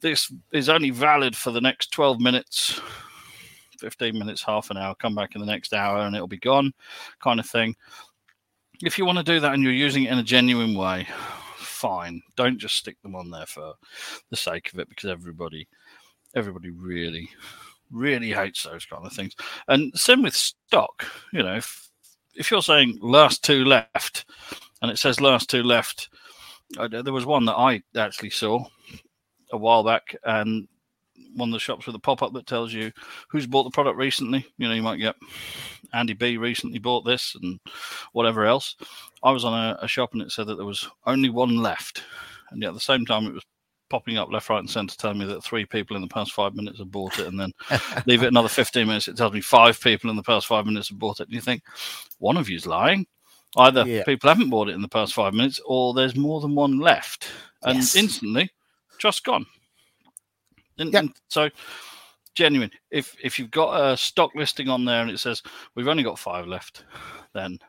this 0.01 0.31
is 0.51 0.69
only 0.69 0.89
valid 0.89 1.35
for 1.35 1.51
the 1.51 1.61
next 1.61 1.91
12 1.91 2.19
minutes 2.19 2.79
15 3.79 4.17
minutes 4.17 4.43
half 4.43 4.69
an 4.69 4.77
hour 4.77 4.93
come 4.95 5.15
back 5.15 5.33
in 5.33 5.41
the 5.41 5.47
next 5.47 5.73
hour 5.73 6.01
and 6.01 6.15
it'll 6.15 6.27
be 6.27 6.37
gone 6.37 6.71
kind 7.19 7.39
of 7.39 7.47
thing 7.47 7.75
if 8.83 8.97
you 8.97 9.05
want 9.05 9.17
to 9.17 9.23
do 9.23 9.39
that 9.39 9.53
and 9.53 9.63
you're 9.63 9.73
using 9.73 10.03
it 10.03 10.11
in 10.11 10.19
a 10.19 10.23
genuine 10.23 10.75
way 10.75 11.07
fine 11.57 12.21
don't 12.35 12.59
just 12.59 12.75
stick 12.75 13.01
them 13.01 13.15
on 13.15 13.31
there 13.31 13.47
for 13.47 13.73
the 14.29 14.37
sake 14.37 14.71
of 14.71 14.79
it 14.79 14.87
because 14.87 15.09
everybody 15.09 15.67
everybody 16.35 16.69
really 16.69 17.27
really 17.91 18.31
hates 18.31 18.63
those 18.63 18.85
kind 18.85 19.05
of 19.05 19.13
things. 19.13 19.35
And 19.67 19.91
same 19.97 20.23
with 20.23 20.35
stock. 20.35 21.05
You 21.31 21.43
know, 21.43 21.55
if 21.55 21.89
if 22.33 22.49
you're 22.49 22.61
saying 22.61 22.99
last 23.01 23.43
two 23.43 23.65
left, 23.65 24.25
and 24.81 24.91
it 24.91 24.97
says 24.97 25.21
last 25.21 25.49
two 25.49 25.63
left, 25.63 26.09
uh, 26.77 26.87
there 26.87 27.13
was 27.13 27.25
one 27.25 27.45
that 27.45 27.55
I 27.55 27.81
actually 27.95 28.29
saw 28.29 28.65
a 29.51 29.57
while 29.57 29.83
back, 29.83 30.15
and 30.23 30.67
one 31.35 31.49
of 31.49 31.53
the 31.53 31.59
shops 31.59 31.85
with 31.85 31.95
a 31.95 31.99
pop 31.99 32.21
up 32.21 32.33
that 32.33 32.47
tells 32.47 32.73
you 32.73 32.91
who's 33.29 33.47
bought 33.47 33.63
the 33.63 33.69
product 33.69 33.97
recently. 33.97 34.45
You 34.57 34.67
know, 34.67 34.73
you 34.73 34.81
might 34.81 34.97
get 34.97 35.15
Andy 35.93 36.13
B 36.13 36.37
recently 36.37 36.79
bought 36.79 37.05
this 37.05 37.35
and 37.41 37.59
whatever 38.13 38.45
else. 38.45 38.75
I 39.23 39.31
was 39.31 39.45
on 39.45 39.53
a, 39.53 39.77
a 39.81 39.87
shop 39.87 40.11
and 40.13 40.21
it 40.21 40.31
said 40.31 40.47
that 40.47 40.55
there 40.55 40.65
was 40.65 40.87
only 41.05 41.29
one 41.29 41.57
left, 41.57 42.03
and 42.51 42.61
yet 42.61 42.69
at 42.69 42.73
the 42.73 42.79
same 42.79 43.05
time 43.05 43.25
it 43.25 43.33
was 43.33 43.45
popping 43.89 44.17
up 44.17 44.31
left, 44.31 44.49
right, 44.49 44.59
and 44.59 44.69
centre 44.69 44.95
telling 44.95 45.19
me 45.19 45.25
that 45.25 45.43
three 45.43 45.65
people 45.65 45.95
in 45.97 46.01
the 46.01 46.07
past 46.07 46.31
five 46.31 46.55
minutes 46.55 46.79
have 46.79 46.91
bought 46.91 47.19
it, 47.19 47.27
and 47.27 47.39
then 47.39 47.51
leave 48.07 48.23
it 48.23 48.27
another 48.27 48.47
15 48.47 48.87
minutes, 48.87 49.07
it 49.07 49.17
tells 49.17 49.33
me 49.33 49.41
five 49.41 49.79
people 49.79 50.09
in 50.09 50.15
the 50.15 50.23
past 50.23 50.47
five 50.47 50.65
minutes 50.65 50.89
have 50.89 50.97
bought 50.97 51.19
it. 51.19 51.27
And 51.27 51.33
you 51.33 51.41
think, 51.41 51.61
one 52.17 52.37
of 52.37 52.49
you's 52.49 52.65
lying. 52.65 53.05
Either 53.57 53.85
yeah. 53.85 54.03
people 54.03 54.29
haven't 54.29 54.49
bought 54.49 54.69
it 54.69 54.75
in 54.75 54.81
the 54.81 54.87
past 54.87 55.13
five 55.13 55.33
minutes, 55.33 55.59
or 55.65 55.93
there's 55.93 56.15
more 56.15 56.39
than 56.41 56.55
one 56.55 56.79
left. 56.79 57.29
And 57.63 57.77
yes. 57.77 57.95
instantly, 57.95 58.49
just 58.97 59.23
gone. 59.23 59.45
And, 60.77 60.93
yep. 60.93 61.03
and 61.03 61.13
so, 61.27 61.49
genuine. 62.33 62.71
If 62.89 63.15
if 63.21 63.37
you've 63.37 63.51
got 63.51 63.91
a 63.91 63.97
stock 63.97 64.31
listing 64.35 64.69
on 64.69 64.85
there 64.85 65.01
and 65.01 65.11
it 65.11 65.19
says 65.19 65.43
we've 65.75 65.87
only 65.87 66.03
got 66.03 66.17
five 66.17 66.47
left, 66.47 66.85
then 67.33 67.59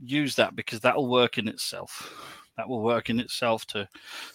use 0.00 0.36
that 0.36 0.54
because 0.54 0.80
that'll 0.80 1.08
work 1.08 1.38
in 1.38 1.48
itself 1.48 2.12
that 2.56 2.68
will 2.68 2.82
work 2.82 3.08
in 3.08 3.18
itself 3.20 3.66
to 3.66 3.88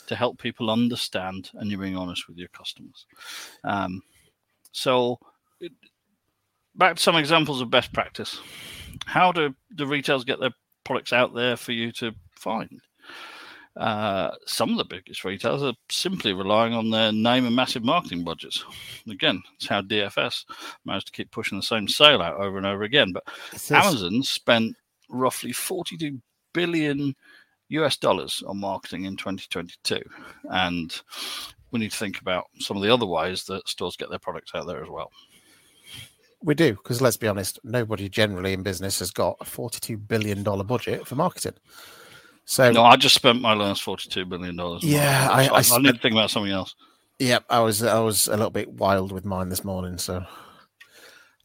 to 0.08 0.16
help 0.16 0.38
people 0.40 0.70
understand 0.70 1.52
and 1.56 1.70
you're 1.70 1.80
being 1.80 1.98
honest 1.98 2.28
with 2.28 2.38
your 2.38 2.50
customers 2.50 3.06
um, 3.64 4.02
so 4.72 5.18
back 6.76 6.96
to 6.96 7.02
some 7.02 7.16
examples 7.16 7.62
of 7.62 7.70
best 7.70 7.94
practice 7.94 8.40
how 9.06 9.32
do 9.32 9.54
the 9.76 9.88
retailers 9.88 10.24
get 10.24 10.40
their 10.40 10.54
products 10.84 11.14
out 11.14 11.34
there 11.34 11.56
for 11.56 11.72
you 11.72 11.92
to 11.92 12.12
find 12.36 12.82
uh, 13.78 14.32
some 14.46 14.70
of 14.70 14.78
the 14.78 14.86
biggest 14.86 15.24
retailers 15.24 15.64
are 15.64 15.74
simply 15.90 16.32
relying 16.32 16.74
on 16.74 16.90
their 16.90 17.12
name 17.12 17.46
and 17.46 17.56
massive 17.56 17.84
marketing 17.84 18.24
budgets. 18.24 18.64
Again, 19.10 19.42
it's 19.56 19.68
how 19.68 19.82
DFS 19.82 20.46
managed 20.86 21.08
to 21.08 21.12
keep 21.12 21.32
pushing 21.32 21.58
the 21.58 21.64
same 21.64 21.88
sale 21.88 22.22
out 22.22 22.40
over 22.40 22.58
and 22.58 22.68
over 22.68 22.84
again. 22.84 23.12
But 23.12 23.24
Amazon 23.72 24.22
spent 24.22 24.76
roughly 25.10 25.52
42 25.52 26.22
billion 26.54 27.16
US 27.70 27.98
dollars 27.98 28.44
on 28.46 28.60
marketing 28.60 29.06
in 29.06 29.18
2022. 29.18 30.02
And 30.52 31.02
we 31.72 31.80
need 31.80 31.92
to 31.92 31.98
think 31.98 32.22
about 32.22 32.46
some 32.60 32.78
of 32.78 32.84
the 32.84 32.94
other 32.94 33.08
ways 33.08 33.44
that 33.46 33.68
stores 33.68 33.98
get 33.98 34.12
their 34.12 34.20
products 34.20 34.52
out 34.54 34.68
there 34.68 34.84
as 34.84 34.90
well. 34.90 35.12
We 36.44 36.56
do, 36.56 36.74
because 36.74 37.02
let's 37.02 37.18
be 37.18 37.28
honest, 37.28 37.60
nobody 37.64 38.10
generally 38.10 38.54
in 38.54 38.64
business 38.64 39.00
has 39.00 39.12
got 39.12 39.38
a 39.40 39.46
$42 39.46 40.08
billion 40.08 40.44
budget 40.44 41.08
for 41.08 41.16
marketing. 41.16 41.54
So 42.46 42.72
no, 42.72 42.84
I 42.84 42.98
just 42.98 43.16
spent 43.16 43.42
my 43.42 43.54
last 43.54 43.84
$42 43.86 44.28
billion. 44.28 44.58
Yeah, 44.82 45.30
I, 45.32 45.48
I, 45.48 45.60
I, 45.60 45.64
I 45.72 45.78
need 45.80 45.96
to 45.96 46.00
think 46.00 46.14
about 46.14 46.30
something 46.30 46.52
else. 46.52 46.76
Yeah, 47.20 47.40
I 47.50 47.60
was 47.60 47.82
I 47.82 48.00
was 48.00 48.28
a 48.28 48.32
little 48.32 48.50
bit 48.50 48.70
wild 48.74 49.14
with 49.14 49.24
mine 49.24 49.48
this 49.48 49.64
morning, 49.64 49.98
so 49.98 50.26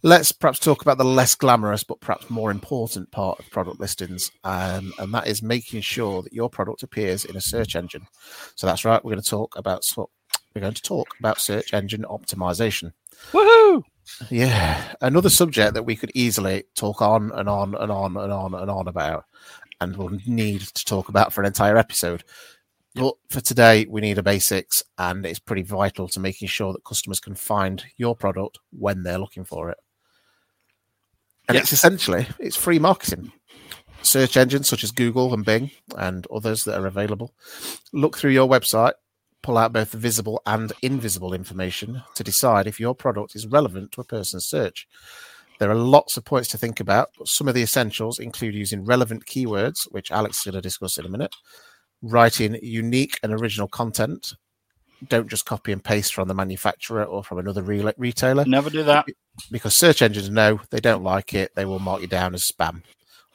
let's 0.03 0.33
perhaps 0.33 0.59
talk 0.59 0.83
about 0.83 0.99
the 0.99 1.05
less 1.05 1.35
glamorous 1.35 1.83
but 1.83 2.01
perhaps 2.01 2.31
more 2.31 2.51
important 2.51 3.11
part 3.11 3.39
of 3.39 3.51
product 3.51 3.81
listings 3.81 4.31
um, 4.45 4.93
and 4.99 5.13
that 5.13 5.27
is 5.27 5.43
making 5.43 5.81
sure 5.81 6.23
that 6.23 6.33
your 6.33 6.49
product 6.49 6.83
appears 6.85 7.25
in 7.25 7.37
a 7.37 7.41
search 7.41 7.75
engine 7.75 8.07
so 8.55 8.67
that's 8.67 8.85
right 8.85 9.05
we're 9.05 9.11
going 9.11 9.23
to 9.23 9.29
talk 9.29 9.57
about 9.57 9.85
we're 9.97 10.61
going 10.61 10.73
to 10.73 10.83
talk 10.83 11.09
about 11.19 11.41
search 11.41 11.75
engine 11.75 12.05
optimization 12.09 12.93
Woohoo! 13.33 13.83
Yeah 14.31 14.95
another 15.01 15.31
subject 15.31 15.75
that 15.75 15.85
we 15.85 15.97
could 15.97 16.13
easily 16.15 16.65
talk 16.77 17.03
on 17.03 17.31
and 17.33 17.49
on 17.49 17.75
and 17.75 17.93
on 17.93 18.17
and 18.17 18.33
on 18.33 18.55
and 18.55 18.71
on 18.71 18.89
about 18.89 19.25
and 19.81 19.97
we'll 19.97 20.19
need 20.27 20.61
to 20.61 20.85
talk 20.85 21.09
about 21.09 21.33
for 21.33 21.41
an 21.41 21.47
entire 21.47 21.77
episode 21.77 22.25
but 22.99 23.15
for 23.31 23.41
today, 23.41 23.87
we 23.89 24.01
need 24.01 24.19
a 24.19 24.23
basics, 24.25 24.83
and 24.99 25.25
it's 25.25 25.39
pretty 25.39 25.63
vital 25.63 26.09
to 26.09 26.21
making 26.21 26.49
sure 26.49 26.73
that 26.73 26.85
customers 26.85 27.21
can 27.21 27.37
find 27.37 27.85
your 27.97 28.17
product 28.17 28.59
when 28.71 29.05
they're 29.05 29.21
looking 29.21 29.45
for 29.45 29.71
it. 29.71 29.79
And 31.49 31.57
it's 31.57 31.73
essentially 31.73 32.27
it's 32.41 32.57
free 32.57 32.79
marketing. 32.79 33.33
Search 34.03 34.37
engines 34.37 34.69
such 34.69 34.85
as 34.85 34.91
Google 34.91 35.33
and 35.33 35.45
Bing 35.45 35.71
and 35.97 36.27
others 36.35 36.65
that 36.65 36.79
are 36.79 36.87
available. 36.87 37.35
Look 37.93 38.19
through 38.19 38.33
your 38.33 38.49
website, 38.49 38.95
pull 39.43 39.59
out 39.59 39.73
both 39.73 39.93
visible 39.93 40.43
and 40.47 40.73
invisible 40.83 41.33
information 41.33 42.03
to 42.15 42.25
decide 42.25 42.67
if 42.67 42.81
your 42.81 42.95
product 42.95 43.35
is 43.35 43.47
relevant 43.47 43.93
to 43.93 44.01
a 44.01 44.05
person's 44.05 44.47
search. 44.47 44.87
There 45.59 45.71
are 45.71 45.75
lots 45.75 46.17
of 46.17 46.25
points 46.25 46.49
to 46.51 46.59
think 46.59 46.81
about, 46.81 47.11
but 47.19 47.29
some 47.29 47.49
of 47.49 47.55
the 47.55 47.63
essentials 47.63 48.19
include 48.19 48.55
using 48.55 48.85
relevant 48.85 49.27
keywords, 49.27 49.77
which 49.91 50.11
Alex 50.11 50.39
is 50.39 50.45
going 50.45 50.55
to 50.55 50.61
discuss 50.61 50.99
in 50.99 51.05
a 51.05 51.09
minute, 51.09 51.35
writing 52.01 52.59
unique 52.63 53.19
and 53.23 53.33
original 53.33 53.69
content. 53.69 54.35
Don't 55.09 55.29
just 55.29 55.47
copy 55.47 55.73
and 55.73 55.83
paste 55.83 56.15
from 56.15 56.29
the 56.29 56.35
manufacturer 56.35 57.05
or 57.05 57.23
from 57.23 57.39
another 57.39 57.63
re- 57.63 57.93
retailer. 57.97 58.45
Never 58.45 58.71
do 58.71 58.83
that 58.85 59.07
because 59.51 59.75
search 59.75 60.03
engines 60.03 60.31
know 60.31 60.61
they 60.71 60.81
don't 60.81 61.05
like 61.05 61.35
it. 61.35 61.53
They 61.55 61.65
will 61.65 61.79
mark 61.79 62.03
you 62.03 62.09
down 62.09 62.35
as 62.35 62.45
spam 62.51 62.83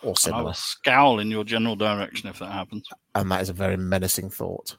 or 0.01 0.17
similar. 0.17 0.41
I 0.41 0.45
will 0.45 0.53
scowl 0.53 1.19
in 1.19 1.31
your 1.31 1.43
general 1.43 1.75
direction 1.75 2.29
if 2.29 2.39
that 2.39 2.51
happens. 2.51 2.87
And 3.15 3.31
that 3.31 3.41
is 3.41 3.49
a 3.49 3.53
very 3.53 3.77
menacing 3.77 4.29
thought. 4.29 4.75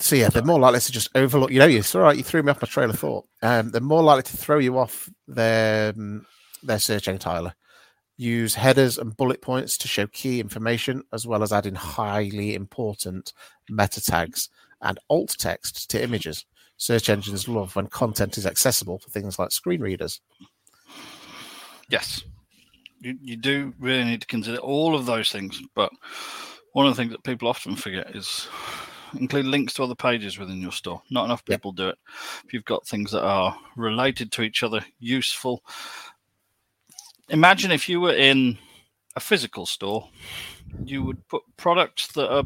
So 0.00 0.16
yeah, 0.16 0.28
they're 0.28 0.44
more 0.44 0.60
likely 0.60 0.80
to 0.80 0.92
just 0.92 1.10
overlook. 1.14 1.50
You 1.50 1.58
know, 1.58 1.66
you 1.66 1.82
all 1.94 2.00
right. 2.00 2.16
You 2.16 2.22
threw 2.22 2.42
me 2.42 2.50
off 2.50 2.62
my 2.62 2.68
trail 2.68 2.90
of 2.90 2.98
thought. 2.98 3.26
Um, 3.42 3.70
they're 3.70 3.80
more 3.80 4.02
likely 4.02 4.24
to 4.24 4.36
throw 4.36 4.58
you 4.58 4.78
off 4.78 5.08
their 5.26 5.90
um, 5.90 6.26
their 6.62 6.78
search 6.78 7.08
tiler. 7.18 7.54
Use 8.16 8.54
headers 8.54 8.98
and 8.98 9.16
bullet 9.16 9.40
points 9.40 9.78
to 9.78 9.88
show 9.88 10.06
key 10.08 10.40
information, 10.40 11.02
as 11.12 11.26
well 11.26 11.42
as 11.42 11.52
adding 11.52 11.74
highly 11.74 12.54
important 12.54 13.32
meta 13.68 14.00
tags 14.00 14.48
and 14.82 14.98
alt 15.08 15.36
text 15.38 15.90
to 15.90 16.02
images 16.02 16.44
search 16.78 17.10
engines 17.10 17.48
love 17.48 17.76
when 17.76 17.88
content 17.88 18.38
is 18.38 18.46
accessible 18.46 18.98
for 18.98 19.10
things 19.10 19.38
like 19.38 19.52
screen 19.52 19.80
readers. 19.80 20.20
Yes, 21.90 22.22
you, 23.00 23.18
you 23.20 23.36
do 23.36 23.74
really 23.78 24.04
need 24.04 24.20
to 24.22 24.26
consider 24.26 24.58
all 24.58 24.94
of 24.94 25.04
those 25.04 25.30
things. 25.30 25.60
But 25.74 25.90
one 26.72 26.86
of 26.86 26.96
the 26.96 27.02
things 27.02 27.12
that 27.12 27.24
people 27.24 27.48
often 27.48 27.76
forget 27.76 28.14
is 28.14 28.48
include 29.14 29.46
links 29.46 29.74
to 29.74 29.84
other 29.84 29.94
pages 29.94 30.38
within 30.38 30.60
your 30.60 30.72
store. 30.72 31.02
Not 31.10 31.24
enough 31.24 31.44
people 31.44 31.72
do 31.72 31.88
it. 31.88 31.98
If 32.44 32.52
you've 32.52 32.64
got 32.64 32.86
things 32.86 33.12
that 33.12 33.24
are 33.24 33.56
related 33.76 34.32
to 34.32 34.42
each 34.42 34.62
other, 34.62 34.84
useful. 34.98 35.62
Imagine 37.28 37.70
if 37.70 37.88
you 37.88 38.00
were 38.00 38.14
in 38.14 38.58
a 39.16 39.20
physical 39.20 39.66
store, 39.66 40.08
you 40.84 41.02
would 41.02 41.26
put 41.28 41.42
products 41.56 42.08
that 42.12 42.32
are 42.32 42.44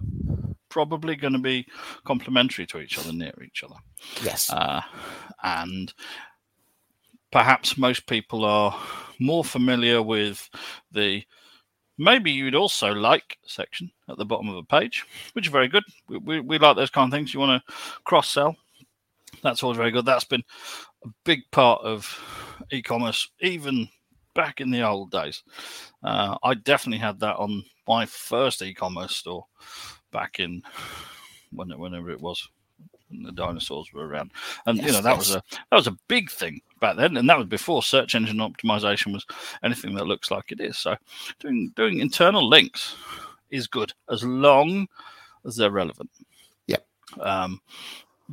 probably 0.68 1.14
going 1.14 1.34
to 1.34 1.38
be 1.38 1.66
complementary 2.04 2.66
to 2.66 2.80
each 2.80 2.98
other 2.98 3.12
near 3.12 3.34
each 3.44 3.62
other. 3.62 3.76
Yes. 4.24 4.50
Uh, 4.50 4.80
and 5.42 5.92
perhaps 7.30 7.76
most 7.76 8.06
people 8.06 8.44
are 8.44 8.76
more 9.18 9.44
familiar 9.44 10.02
with 10.02 10.48
the 10.90 11.22
maybe 12.02 12.30
you'd 12.30 12.54
also 12.54 12.92
like 12.92 13.38
section 13.46 13.90
at 14.08 14.18
the 14.18 14.24
bottom 14.24 14.48
of 14.48 14.56
a 14.56 14.62
page, 14.64 15.06
which 15.32 15.46
is 15.46 15.52
very 15.52 15.68
good. 15.68 15.84
We, 16.08 16.18
we, 16.18 16.40
we 16.40 16.58
like 16.58 16.76
those 16.76 16.90
kind 16.90 17.12
of 17.12 17.16
things. 17.16 17.32
You 17.32 17.40
want 17.40 17.64
to 17.64 17.74
cross 18.04 18.28
sell. 18.28 18.56
That's 19.42 19.62
always 19.62 19.78
very 19.78 19.90
good. 19.90 20.04
That's 20.04 20.24
been 20.24 20.44
a 21.04 21.08
big 21.24 21.40
part 21.50 21.82
of 21.82 22.06
e 22.70 22.82
commerce, 22.82 23.30
even 23.40 23.88
back 24.34 24.60
in 24.60 24.70
the 24.70 24.82
old 24.82 25.10
days. 25.10 25.42
Uh, 26.02 26.36
I 26.42 26.54
definitely 26.54 26.98
had 26.98 27.20
that 27.20 27.36
on 27.36 27.64
my 27.86 28.06
first 28.06 28.62
e 28.62 28.74
commerce 28.74 29.16
store 29.16 29.46
back 30.12 30.40
in 30.40 30.62
when, 31.52 31.70
whenever 31.78 32.10
it 32.10 32.20
was 32.20 32.48
the 33.22 33.32
dinosaurs 33.32 33.92
were 33.92 34.06
around. 34.06 34.32
And 34.66 34.78
yes, 34.78 34.86
you 34.86 34.92
know 34.92 35.00
that 35.02 35.16
yes. 35.16 35.18
was 35.18 35.36
a 35.36 35.42
that 35.70 35.76
was 35.76 35.86
a 35.86 35.98
big 36.08 36.30
thing 36.30 36.60
back 36.80 36.96
then, 36.96 37.16
and 37.16 37.28
that 37.28 37.38
was 37.38 37.46
before 37.46 37.82
search 37.82 38.14
engine 38.14 38.38
optimization 38.38 39.12
was 39.12 39.26
anything 39.62 39.94
that 39.94 40.06
looks 40.06 40.30
like 40.30 40.52
it 40.52 40.60
is. 40.60 40.78
So 40.78 40.96
doing 41.40 41.72
doing 41.76 42.00
internal 42.00 42.46
links 42.48 42.96
is 43.50 43.66
good 43.66 43.92
as 44.10 44.24
long 44.24 44.88
as 45.44 45.56
they're 45.56 45.70
relevant. 45.70 46.10
Yeah. 46.66 46.78
Um, 47.20 47.60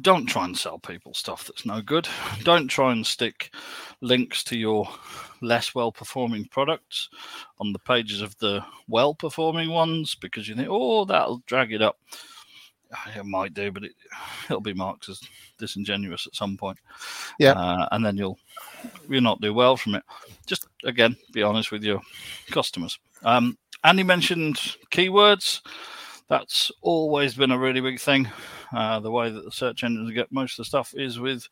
don't 0.01 0.27
try 0.27 0.45
and 0.45 0.57
sell 0.57 0.79
people 0.79 1.13
stuff 1.13 1.45
that's 1.45 1.65
no 1.65 1.81
good. 1.81 2.07
Don't 2.43 2.67
try 2.67 2.91
and 2.91 3.05
stick 3.05 3.53
links 4.01 4.43
to 4.45 4.57
your 4.57 4.88
less 5.41 5.75
well 5.75 5.91
performing 5.91 6.45
products 6.45 7.09
on 7.59 7.74
the 7.74 7.79
pages 7.79 8.21
of 8.21 8.38
the 8.39 8.63
well 8.88 9.13
performing 9.13 9.69
ones 9.69 10.15
because 10.15 10.48
you 10.48 10.55
think, 10.55 10.67
oh, 10.69 11.05
that'll 11.05 11.43
drag 11.45 11.74
it 11.74 11.81
up. 11.81 11.98
It 13.15 13.25
might 13.25 13.53
do, 13.53 13.72
but 13.72 13.84
it, 13.84 13.93
it'll 14.46 14.62
be 14.62 14.74
marked 14.74 15.10
as 15.10 15.22
disingenuous 15.58 16.27
at 16.27 16.36
some 16.36 16.58
point. 16.58 16.77
Yeah. 17.39 17.53
Uh, 17.53 17.88
and 17.91 18.05
then 18.05 18.17
you'll 18.17 18.39
you'll 19.08 19.22
not 19.22 19.41
do 19.41 19.53
well 19.53 19.77
from 19.77 19.96
it. 19.96 20.03
Just 20.46 20.67
again, 20.84 21.15
be 21.31 21.43
honest 21.43 21.72
with 21.72 21.84
your 21.84 22.01
customers. 22.51 23.00
Um, 23.24 23.58
Andy 23.84 24.03
mentioned 24.03 24.58
keywords. 24.91 25.62
That's 26.27 26.72
always 26.81 27.34
been 27.34 27.51
a 27.51 27.58
really 27.58 27.81
big 27.81 28.00
thing. 28.00 28.27
Uh, 28.72 29.00
the 29.00 29.12
way 29.12 29.31
that 29.31 29.43
the 29.43 29.51
search 29.51 29.84
engines 29.84 30.12
get 30.12 30.31
most 30.31 30.53
of 30.53 30.58
the 30.58 30.67
stuff 30.67 30.93
is 30.96 31.19
with 31.19 31.48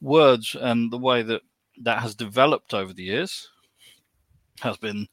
words 0.00 0.56
and 0.58 0.90
the 0.90 0.98
way 0.98 1.22
that 1.22 1.42
that 1.82 2.00
has 2.00 2.14
developed 2.14 2.74
over 2.74 2.92
the 2.92 3.04
years 3.04 3.48
has 4.60 4.76
been 4.76 5.06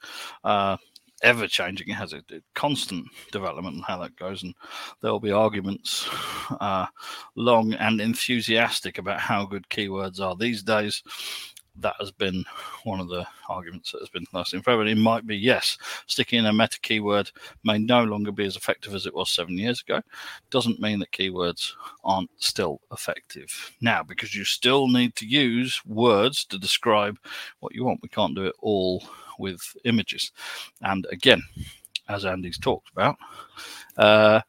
uh, 0.43 0.77
ever 1.24 1.48
changing. 1.48 1.89
It 1.89 1.93
has 1.93 2.13
a, 2.13 2.17
a, 2.17 2.41
constant 2.53 3.07
development 3.31 3.75
and 3.75 3.86
how 3.86 4.00
that 4.00 4.15
goes, 4.15 4.43
and 4.43 4.53
there 5.01 5.12
will 5.12 5.19
be 5.19 5.31
arguments, 5.31 6.07
uh, 6.60 6.86
long 7.36 7.74
and 7.74 8.01
enthusiastic, 8.01 8.98
about 8.98 9.19
how 9.19 9.45
good 9.45 9.67
keywords 9.69 10.19
are 10.19 10.36
these 10.36 10.63
days 10.63 11.01
that 11.79 11.96
has 12.00 12.12
been 12.12 12.44
one 12.84 13.00
of 13.00 13.10
the 13.10 13.25
arguments 13.50 13.91
that 13.91 14.01
has 14.01 14.10
been 14.10 14.25
lasting 14.34 14.62
forever. 14.62 14.86
It 14.86 14.98
might 14.98 15.27
be 15.27 15.38
yes, 15.38 15.77
sticking 16.08 16.39
in 16.39 16.46
a 16.46 16.53
meta 16.53 16.79
keyword 16.82 17.32
may 17.63 17.77
no 17.77 18.03
longer 18.03 18.32
be 18.32 18.46
as 18.46 18.55
effective 18.55 18.94
as 18.94 19.05
it 19.05 19.13
was 19.13 19.29
seven 19.29 19.58
years 19.58 19.82
ago. 19.82 20.01
Doesn't 20.50 20.79
mean 20.79 21.00
that 21.00 21.12
keywords 21.12 21.74
aren't 22.03 22.32
still 22.38 22.79
effective 22.91 23.75
now 23.82 24.03
because 24.03 24.36
you 24.36 24.46
still 24.46 24.88
need 24.88 25.15
to 25.15 25.25
use 25.25 25.82
words 25.86 26.46
to 26.46 26.58
describe 26.58 27.17
what 27.60 27.75
you 27.75 27.84
want. 27.84 28.01
We 28.01 28.10
can't 28.10 28.36
do 28.36 28.46
it 28.46 28.55
all 28.60 29.03
with 29.38 29.62
images. 29.84 30.32
And 30.82 31.05
again, 31.12 31.41
as 32.08 32.25
Andy's 32.25 32.58
talked 32.58 32.91
about, 32.91 33.17
uh, 33.98 34.41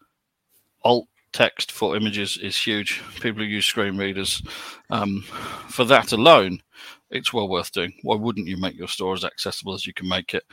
alt 0.84 1.08
text 1.32 1.70
for 1.70 1.96
images 1.96 2.38
is 2.38 2.56
huge. 2.56 3.02
People 3.20 3.42
who 3.42 3.48
use 3.48 3.66
screen 3.66 3.98
readers, 3.98 4.42
um, 4.90 5.22
for 5.68 5.84
that 5.84 6.12
alone, 6.12 6.62
it's 7.10 7.32
well 7.32 7.48
worth 7.48 7.72
doing. 7.72 7.94
Why 8.02 8.16
wouldn't 8.16 8.48
you 8.48 8.56
make 8.56 8.76
your 8.76 8.88
store 8.88 9.14
as 9.14 9.24
accessible 9.24 9.74
as 9.74 9.86
you 9.86 9.92
can 9.92 10.08
make 10.08 10.34
it? 10.34 10.44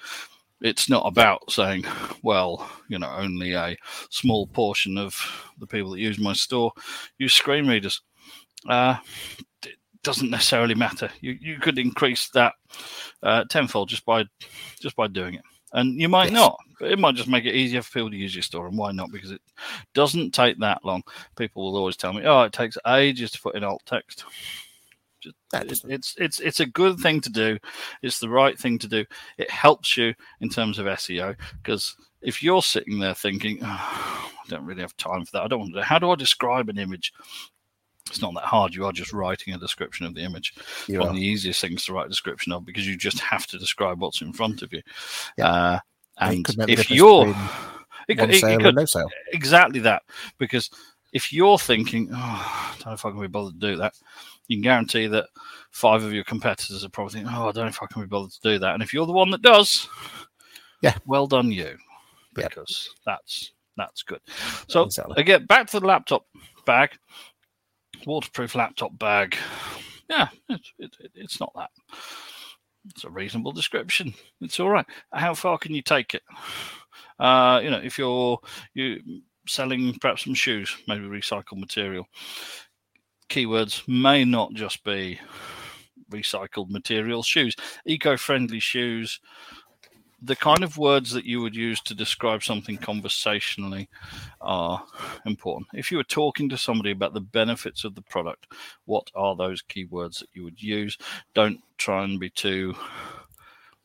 It's 0.62 0.90
not 0.90 1.06
about 1.06 1.52
saying, 1.52 1.86
well, 2.24 2.70
you 2.88 2.98
know, 2.98 3.10
only 3.10 3.54
a 3.54 3.78
small 4.10 4.48
portion 4.48 4.98
of 4.98 5.16
the 5.60 5.68
people 5.68 5.92
that 5.92 6.00
use 6.00 6.20
my 6.20 6.34
store 6.34 6.72
use 7.18 7.34
screen 7.34 7.68
readers. 7.68 8.02
Uh, 8.68 8.98
it 9.66 9.76
doesn't 10.04 10.30
necessarily 10.30 10.76
matter. 10.76 11.10
You 11.20 11.38
you 11.42 11.58
could 11.60 11.78
increase 11.78 12.30
that 12.30 12.54
uh, 13.22 13.44
tenfold 13.50 13.90
just 13.90 14.06
by 14.06 14.24
just 14.80 14.96
by 14.96 15.08
doing 15.08 15.36
it 15.36 15.44
and 15.74 16.00
you 16.00 16.08
might 16.08 16.32
yes. 16.32 16.34
not. 16.34 16.58
But 16.80 16.92
it 16.92 17.00
might 17.00 17.16
just 17.16 17.30
make 17.30 17.46
it 17.46 17.56
easier 17.56 17.82
for 17.82 17.92
people 17.92 18.12
to 18.12 18.18
use 18.18 18.36
your 18.36 18.44
store, 18.44 18.68
and 18.68 18.78
why 18.78 18.92
not? 18.92 19.12
Because 19.12 19.32
it 19.32 19.42
doesn't 19.94 20.34
take 20.34 20.60
that 20.60 20.84
long. 20.84 21.04
People 21.36 21.64
will 21.64 21.78
always 21.78 21.98
tell 21.98 22.14
me, 22.14 22.24
"Oh, 22.26 22.44
it 22.44 22.54
takes 22.54 22.78
ages 22.88 23.32
to 23.32 23.42
put 23.42 23.56
in 23.56 23.64
alt 23.64 23.82
text." 23.86 24.26
Just, 25.68 25.86
it's 25.88 26.16
it's 26.18 26.40
it's 26.40 26.60
a 26.60 26.66
good 26.66 27.00
thing 27.00 27.22
to 27.22 27.30
do. 27.30 27.58
It's 28.02 28.20
the 28.20 28.30
right 28.30 28.58
thing 28.58 28.78
to 28.80 28.88
do. 28.88 29.06
It 29.38 29.50
helps 29.50 29.98
you 29.98 30.14
in 30.42 30.50
terms 30.50 30.80
of 30.80 30.86
SEO 30.86 31.36
because 31.62 31.96
if 32.22 32.42
you're 32.44 32.62
sitting 32.62 33.00
there 33.00 33.14
thinking, 33.14 33.60
oh, 33.62 33.66
"I 33.66 34.50
don't 34.50 34.66
really 34.66 34.82
have 34.82 34.98
time 34.98 35.26
for 35.26 35.32
that. 35.34 35.44
I 35.44 35.48
don't 35.48 35.60
want 35.60 35.74
to. 35.76 35.84
How 35.84 36.00
do 36.00 36.12
I 36.12 36.16
describe 36.16 36.70
an 36.70 36.78
image?" 36.78 37.14
It's 38.10 38.22
not 38.22 38.34
that 38.34 38.44
hard. 38.44 38.76
You 38.76 38.86
are 38.86 38.92
just 38.92 39.14
writing 39.14 39.54
a 39.54 39.58
description 39.58 40.06
of 40.06 40.14
the 40.14 40.22
image. 40.22 40.54
You 40.88 41.00
One 41.00 41.08
are. 41.08 41.12
of 41.12 41.16
the 41.16 41.26
easiest 41.26 41.62
things 41.62 41.86
to 41.86 41.94
write 41.94 42.08
a 42.08 42.10
description 42.10 42.52
of 42.52 42.66
because 42.66 42.88
you 42.88 42.98
just 42.98 43.20
have 43.20 43.48
to 43.48 43.58
describe 43.58 44.02
what's 44.02 44.22
in 44.22 44.34
front 44.34 44.62
of 44.62 44.74
you. 44.74 44.82
Yeah. 45.38 45.48
Uh, 45.48 45.80
and 46.20 46.46
if 46.68 46.92
you're 46.92 47.28
it 48.08 48.16
could, 48.18 48.30
it, 48.30 48.44
it 48.44 48.62
could, 48.62 48.76
no 48.76 48.86
sale. 48.86 49.10
exactly 49.32 49.80
that 49.80 50.04
because 50.38 50.70
if 51.14 51.32
you're 51.32 51.58
thinking, 51.58 52.10
oh, 52.12 52.16
I 52.16 52.74
don't 52.78 52.88
know 52.88 52.94
if 52.94 53.06
I 53.06 53.12
can 53.12 53.22
be 53.22 53.28
bothered 53.28 53.60
to 53.60 53.68
do 53.72 53.78
that, 53.78 53.94
you 54.54 54.58
can 54.58 54.64
guarantee 54.64 55.08
that 55.08 55.28
five 55.72 56.04
of 56.04 56.14
your 56.14 56.24
competitors 56.24 56.84
are 56.84 56.90
probably 56.90 57.14
thinking, 57.14 57.34
oh, 57.34 57.50
I 57.50 57.52
don't 57.52 57.66
know 57.66 57.70
if 57.70 57.82
I 57.82 57.88
can 57.88 58.02
be 58.02 58.08
bothered 58.08 58.32
to 58.32 58.40
do 58.42 58.60
that. 58.60 58.74
And 58.74 58.84
if 58.84 58.94
you're 58.94 59.06
the 59.06 59.12
one 59.14 59.32
that 59.32 59.42
does, 59.42 59.88
yeah, 60.82 60.98
well 61.06 61.28
done 61.28 61.52
you, 61.52 61.78
because 62.34 62.90
yeah. 62.90 63.14
that's 63.14 63.52
that's 63.78 64.04
good. 64.04 64.22
So 64.68 64.84
exactly. 64.84 65.16
again, 65.18 65.46
back 65.46 65.68
to 65.68 65.80
the 65.80 65.88
laptop 65.88 66.26
bag 66.66 66.92
waterproof 68.06 68.56
laptop 68.56 68.98
bag. 68.98 69.36
Yeah, 70.10 70.28
it, 70.50 70.62
it, 70.80 70.96
it's 71.16 71.40
not 71.40 71.52
that. 71.56 71.70
It's 72.90 73.06
a 73.06 73.10
reasonable 73.10 73.54
description. 73.54 74.14
It's 74.42 74.60
all 74.60 74.70
right. 74.70 74.86
How 75.14 75.34
far 75.34 75.58
can 75.58 75.74
you 75.74 75.82
take 75.82 76.14
it? 76.14 76.24
Uh, 77.20 77.62
you 77.64 77.70
know, 77.70 77.80
if 77.82 77.98
you're 77.98 78.40
you 78.74 79.00
selling 79.48 79.94
perhaps 80.00 80.26
some 80.26 80.34
shoes, 80.34 80.76
maybe 80.88 81.06
recycled 81.06 81.60
material. 81.60 82.06
Keywords 83.30 83.88
may 83.88 84.26
not 84.26 84.54
just 84.54 84.84
be 84.84 85.20
recycled 86.12 86.70
material 86.70 87.24
shoes, 87.24 87.56
eco-friendly 87.86 88.60
shoes, 88.60 89.20
the 90.26 90.36
kind 90.38 90.64
of 90.64 90.78
words 90.78 91.12
that 91.12 91.26
you 91.26 91.42
would 91.42 91.56
use 91.56 91.82
to 91.82 91.94
describe 91.94 92.44
something 92.44 92.78
conversationally 92.78 93.90
are 94.40 94.82
important. 95.26 95.68
If 95.74 95.92
you 95.92 95.98
were 95.98 96.04
talking 96.04 96.48
to 96.50 96.58
somebody 96.58 96.92
about 96.92 97.14
the 97.14 97.20
benefits 97.20 97.84
of 97.84 97.94
the 97.94 98.02
product, 98.04 98.48
what 98.86 99.10
are 99.16 99.36
those 99.36 99.62
keywords 99.62 100.20
that 100.20 100.30
you 100.34 100.46
would 100.46 100.62
use? 100.62 100.98
Don't 101.34 101.60
try 101.78 102.06
and 102.06 102.22
be 102.22 102.30
too 102.30 102.74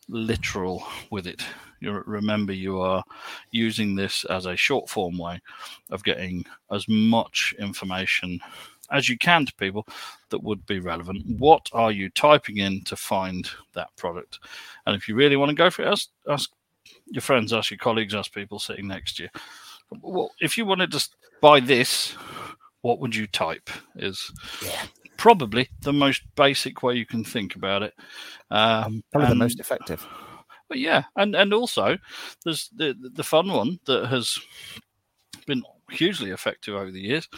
literal 0.08 0.86
with 1.10 1.26
it. 1.26 1.42
You 1.80 2.02
remember 2.06 2.52
you 2.52 2.80
are 2.80 3.02
using 3.50 3.96
this 3.96 4.24
as 4.24 4.46
a 4.46 4.56
short 4.56 4.88
form 4.88 5.18
way 5.18 5.40
of 5.90 6.04
getting 6.04 6.44
as 6.70 6.86
much 6.88 7.54
information 7.58 8.38
as 8.90 9.08
you 9.08 9.18
can 9.18 9.46
to 9.46 9.54
people 9.54 9.86
that 10.30 10.42
would 10.42 10.64
be 10.66 10.80
relevant. 10.80 11.24
What 11.38 11.68
are 11.72 11.92
you 11.92 12.10
typing 12.10 12.58
in 12.58 12.82
to 12.84 12.96
find 12.96 13.48
that 13.74 13.94
product? 13.96 14.38
And 14.86 14.96
if 14.96 15.08
you 15.08 15.14
really 15.14 15.36
want 15.36 15.50
to 15.50 15.54
go 15.54 15.70
for 15.70 15.82
it, 15.82 15.88
ask, 15.88 16.08
ask 16.28 16.50
your 17.06 17.22
friends, 17.22 17.52
ask 17.52 17.70
your 17.70 17.78
colleagues, 17.78 18.14
ask 18.14 18.32
people 18.32 18.58
sitting 18.58 18.88
next 18.88 19.16
to 19.16 19.24
you. 19.24 19.28
Well, 20.02 20.30
if 20.40 20.56
you 20.56 20.64
wanted 20.64 20.92
to 20.92 21.08
buy 21.40 21.60
this, 21.60 22.14
what 22.82 22.98
would 23.00 23.14
you 23.14 23.26
type? 23.26 23.70
Is 23.96 24.32
yeah. 24.62 24.82
probably 25.16 25.68
the 25.80 25.92
most 25.92 26.22
basic 26.36 26.82
way 26.82 26.94
you 26.94 27.06
can 27.06 27.24
think 27.24 27.56
about 27.56 27.82
it. 27.82 27.94
Um, 28.50 29.02
probably 29.12 29.26
and, 29.26 29.32
the 29.32 29.44
most 29.44 29.60
effective. 29.60 30.06
But 30.68 30.78
yeah, 30.78 31.04
and 31.16 31.34
and 31.34 31.54
also 31.54 31.96
there's 32.44 32.68
the 32.76 32.94
the 33.14 33.24
fun 33.24 33.48
one 33.50 33.80
that 33.86 34.06
has 34.06 34.38
been 35.46 35.62
hugely 35.90 36.30
effective 36.30 36.74
over 36.74 36.90
the 36.90 37.00
years. 37.00 37.28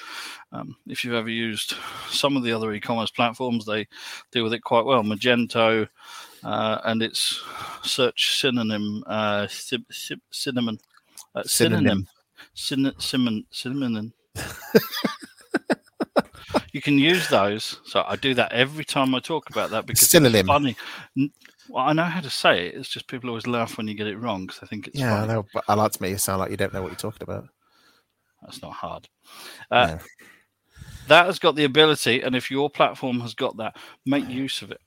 Um, 0.52 0.76
if 0.86 1.04
you've 1.04 1.14
ever 1.14 1.30
used 1.30 1.74
some 2.08 2.36
of 2.36 2.42
the 2.42 2.52
other 2.52 2.72
e-commerce 2.72 3.10
platforms, 3.10 3.66
they 3.66 3.86
deal 4.32 4.44
with 4.44 4.52
it 4.52 4.62
quite 4.64 4.84
well. 4.84 5.02
Magento 5.02 5.88
uh, 6.44 6.78
and 6.84 7.02
its 7.02 7.42
search 7.82 8.38
synonym 8.38 9.04
uh, 9.06 9.46
cinnamon 10.30 10.78
uh, 11.34 11.42
synonym 11.44 12.06
cinnamon 12.54 13.44
cinnamon. 13.50 14.12
you 16.72 16.80
can 16.80 16.98
use 16.98 17.28
those. 17.28 17.80
So 17.84 18.04
I 18.06 18.16
do 18.16 18.34
that 18.34 18.52
every 18.52 18.84
time 18.84 19.14
I 19.14 19.20
talk 19.20 19.50
about 19.50 19.70
that 19.70 19.86
because 19.86 20.08
synonym. 20.08 20.40
it's 20.40 20.46
funny. 20.48 20.76
Well, 21.68 21.84
I 21.84 21.92
know 21.92 22.04
how 22.04 22.20
to 22.20 22.30
say 22.30 22.66
it. 22.66 22.74
It's 22.74 22.88
just 22.88 23.06
people 23.06 23.30
always 23.30 23.46
laugh 23.46 23.76
when 23.76 23.86
you 23.86 23.94
get 23.94 24.08
it 24.08 24.16
wrong 24.16 24.46
because 24.46 24.62
I 24.62 24.66
think 24.66 24.88
it's 24.88 24.98
yeah. 24.98 25.20
Funny. 25.20 25.32
I 25.32 25.34
know, 25.34 25.46
but 25.52 25.64
I 25.68 25.74
like 25.74 25.92
to 25.92 26.02
make 26.02 26.10
you 26.12 26.18
sound 26.18 26.40
like 26.40 26.50
you 26.50 26.56
don't 26.56 26.72
know 26.72 26.82
what 26.82 26.88
you're 26.88 26.96
talking 26.96 27.22
about. 27.22 27.48
That's 28.42 28.62
not 28.62 28.72
hard. 28.72 29.08
Uh, 29.70 29.98
That 31.08 31.26
has 31.26 31.40
got 31.40 31.56
the 31.56 31.64
ability, 31.64 32.20
and 32.22 32.36
if 32.36 32.52
your 32.52 32.70
platform 32.70 33.18
has 33.20 33.34
got 33.34 33.56
that, 33.56 33.76
make 34.06 34.28
use 34.28 34.62
of 34.62 34.70
it. 34.70 34.80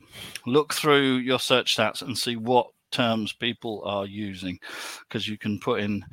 Look 0.46 0.74
through 0.74 1.18
your 1.18 1.38
search 1.40 1.76
stats 1.76 2.02
and 2.02 2.18
see 2.18 2.38
what 2.38 2.68
terms 2.92 3.34
people 3.34 3.82
are 3.84 4.06
using, 4.06 4.58
because 5.02 5.28
you 5.28 5.38
can 5.38 5.60
put 5.60 5.82
in 5.82 6.06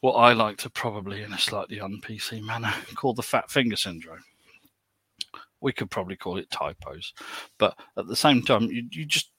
what 0.00 0.12
I 0.12 0.32
like 0.32 0.58
to 0.58 0.70
probably, 0.70 1.22
in 1.22 1.32
a 1.32 1.38
slightly 1.38 1.80
un 1.80 2.00
PC 2.00 2.40
manner, 2.40 2.72
call 2.94 3.14
the 3.14 3.22
fat 3.22 3.50
finger 3.50 3.74
syndrome. 3.74 4.22
We 5.60 5.72
could 5.72 5.90
probably 5.90 6.16
call 6.16 6.36
it 6.38 6.48
typos, 6.50 7.12
but 7.58 7.76
at 7.96 8.06
the 8.06 8.14
same 8.14 8.42
time, 8.42 8.64
you, 8.70 8.84
you 8.92 9.04
just 9.04 9.31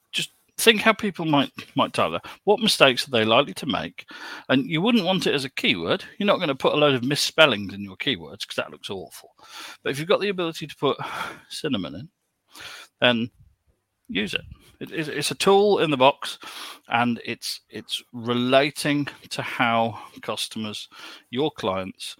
think 0.56 0.80
how 0.80 0.92
people 0.92 1.24
might 1.24 1.50
might 1.74 1.92
type 1.92 2.12
that. 2.12 2.26
What 2.44 2.60
mistakes 2.60 3.06
are 3.06 3.10
they 3.10 3.24
likely 3.24 3.54
to 3.54 3.66
make? 3.66 4.06
And 4.48 4.66
you 4.66 4.80
wouldn't 4.80 5.04
want 5.04 5.26
it 5.26 5.34
as 5.34 5.44
a 5.44 5.50
keyword. 5.50 6.04
You're 6.18 6.26
not 6.26 6.36
going 6.36 6.48
to 6.48 6.54
put 6.54 6.74
a 6.74 6.76
load 6.76 6.94
of 6.94 7.04
misspellings 7.04 7.74
in 7.74 7.82
your 7.82 7.96
keywords 7.96 8.40
because 8.40 8.56
that 8.56 8.70
looks 8.70 8.90
awful. 8.90 9.30
But 9.82 9.90
if 9.90 9.98
you've 9.98 10.08
got 10.08 10.20
the 10.20 10.28
ability 10.28 10.66
to 10.66 10.76
put 10.76 10.96
cinnamon 11.48 11.94
in, 11.94 12.08
then 13.00 13.30
use 14.08 14.34
it. 14.34 14.42
it 14.80 14.92
it's 14.92 15.30
a 15.30 15.36
tool 15.36 15.80
in 15.80 15.90
the 15.90 15.96
box, 15.96 16.38
and 16.88 17.20
it's 17.24 17.60
it's 17.68 18.02
relating 18.12 19.08
to 19.30 19.42
how 19.42 19.98
customers, 20.22 20.88
your 21.30 21.50
clients, 21.50 22.16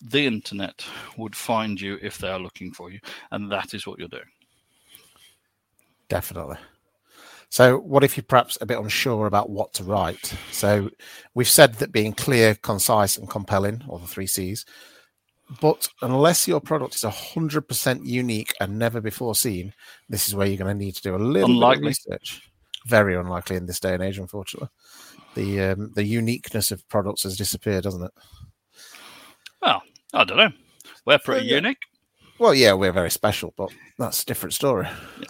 the 0.00 0.26
internet 0.26 0.84
would 1.16 1.36
find 1.36 1.80
you 1.80 1.98
if 2.02 2.18
they 2.18 2.28
are 2.28 2.38
looking 2.38 2.72
for 2.72 2.90
you, 2.90 3.00
and 3.30 3.50
that 3.50 3.74
is 3.74 3.86
what 3.86 3.98
you're 3.98 4.08
doing. 4.08 4.22
Definitely. 6.08 6.58
So, 7.54 7.78
what 7.78 8.02
if 8.02 8.16
you're 8.16 8.24
perhaps 8.24 8.58
a 8.60 8.66
bit 8.66 8.80
unsure 8.80 9.26
about 9.28 9.48
what 9.48 9.72
to 9.74 9.84
write? 9.84 10.34
So, 10.50 10.90
we've 11.34 11.48
said 11.48 11.74
that 11.74 11.92
being 11.92 12.12
clear, 12.12 12.56
concise, 12.56 13.16
and 13.16 13.30
compelling, 13.30 13.84
or 13.86 14.00
the 14.00 14.08
three 14.08 14.26
C's. 14.26 14.66
But 15.60 15.88
unless 16.02 16.48
your 16.48 16.60
product 16.60 16.96
is 16.96 17.02
100% 17.02 18.04
unique 18.04 18.52
and 18.58 18.76
never 18.76 19.00
before 19.00 19.36
seen, 19.36 19.72
this 20.08 20.26
is 20.26 20.34
where 20.34 20.48
you're 20.48 20.56
going 20.56 20.76
to 20.76 20.84
need 20.84 20.96
to 20.96 21.02
do 21.02 21.14
a 21.14 21.16
little 21.16 21.48
unlikely. 21.48 21.82
bit 21.82 21.84
of 21.84 21.88
research. 21.90 22.42
Very 22.86 23.14
unlikely 23.14 23.54
in 23.54 23.66
this 23.66 23.78
day 23.78 23.94
and 23.94 24.02
age, 24.02 24.18
unfortunately. 24.18 24.70
The 25.36 25.60
um, 25.60 25.92
the 25.94 26.02
uniqueness 26.02 26.72
of 26.72 26.88
products 26.88 27.22
has 27.22 27.36
disappeared, 27.36 27.84
doesn't 27.84 28.02
it? 28.02 28.12
Well, 29.62 29.80
I 30.12 30.24
don't 30.24 30.38
know. 30.38 30.52
We're 31.06 31.20
pretty 31.20 31.46
yeah. 31.46 31.54
unique. 31.58 31.78
Well, 32.40 32.52
yeah, 32.52 32.72
we're 32.72 32.90
very 32.90 33.12
special, 33.12 33.54
but 33.56 33.70
that's 33.96 34.24
a 34.24 34.26
different 34.26 34.54
story. 34.54 34.88
Yeah. 35.20 35.28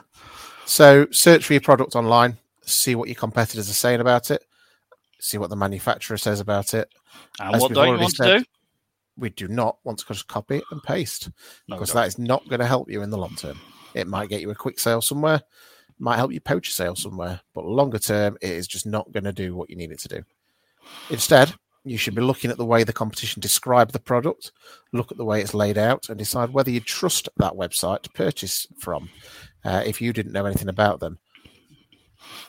So 0.66 1.06
search 1.10 1.44
for 1.44 1.52
your 1.52 1.60
product 1.60 1.94
online, 1.94 2.38
see 2.62 2.94
what 2.94 3.08
your 3.08 3.16
competitors 3.16 3.68
are 3.68 3.74
saying 3.74 4.00
about 4.00 4.30
it, 4.30 4.44
see 5.20 5.38
what 5.38 5.50
the 5.50 5.56
manufacturer 5.56 6.16
says 6.16 6.40
about 6.40 6.74
it. 6.74 6.88
And 7.40 7.54
As 7.54 7.62
what 7.62 7.72
don't 7.72 7.94
you 7.94 8.00
want 8.00 8.16
said, 8.16 8.26
to 8.26 8.38
do? 8.40 8.44
We 9.16 9.30
do 9.30 9.48
not 9.48 9.78
want 9.84 9.98
to 10.00 10.06
just 10.06 10.26
copy 10.26 10.62
and 10.70 10.82
paste 10.82 11.30
no, 11.68 11.76
because 11.76 11.92
that 11.92 12.08
is 12.08 12.18
not 12.18 12.48
going 12.48 12.60
to 12.60 12.66
help 12.66 12.90
you 12.90 13.02
in 13.02 13.10
the 13.10 13.18
long 13.18 13.36
term. 13.36 13.60
It 13.94 14.08
might 14.08 14.28
get 14.28 14.40
you 14.40 14.50
a 14.50 14.54
quick 14.56 14.80
sale 14.80 15.00
somewhere, 15.00 15.42
might 15.98 16.16
help 16.16 16.32
you 16.32 16.40
poach 16.40 16.68
a 16.68 16.72
sale 16.72 16.96
somewhere, 16.96 17.40
but 17.54 17.64
longer 17.64 17.98
term, 17.98 18.36
it 18.40 18.50
is 18.50 18.66
just 18.66 18.86
not 18.86 19.12
going 19.12 19.24
to 19.24 19.32
do 19.32 19.54
what 19.54 19.70
you 19.70 19.76
need 19.76 19.92
it 19.92 20.00
to 20.00 20.08
do. 20.08 20.24
Instead, 21.10 21.54
you 21.84 21.96
should 21.98 22.14
be 22.14 22.22
looking 22.22 22.50
at 22.50 22.56
the 22.56 22.64
way 22.64 22.82
the 22.82 22.92
competition 22.92 23.40
describe 23.40 23.92
the 23.92 24.00
product, 24.00 24.52
look 24.92 25.12
at 25.12 25.18
the 25.18 25.24
way 25.24 25.40
it's 25.40 25.54
laid 25.54 25.78
out, 25.78 26.08
and 26.08 26.18
decide 26.18 26.50
whether 26.50 26.70
you 26.70 26.80
trust 26.80 27.28
that 27.36 27.52
website 27.52 28.02
to 28.02 28.10
purchase 28.10 28.66
from 28.78 29.10
uh, 29.64 29.82
if 29.84 30.00
you 30.00 30.12
didn't 30.12 30.32
know 30.32 30.46
anything 30.46 30.68
about 30.68 31.00
them. 31.00 31.18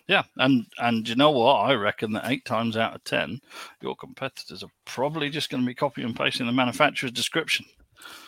Yeah, 0.07 0.23
and 0.37 0.65
and 0.77 1.07
you 1.07 1.15
know 1.15 1.31
what? 1.31 1.55
I 1.55 1.73
reckon 1.73 2.13
that 2.13 2.29
eight 2.29 2.45
times 2.45 2.77
out 2.77 2.95
of 2.95 3.03
ten, 3.03 3.39
your 3.81 3.95
competitors 3.95 4.63
are 4.63 4.69
probably 4.85 5.29
just 5.29 5.49
going 5.49 5.63
to 5.63 5.67
be 5.67 5.73
copying 5.73 6.07
and 6.07 6.15
pasting 6.15 6.45
the 6.45 6.51
manufacturer's 6.51 7.11
description. 7.11 7.65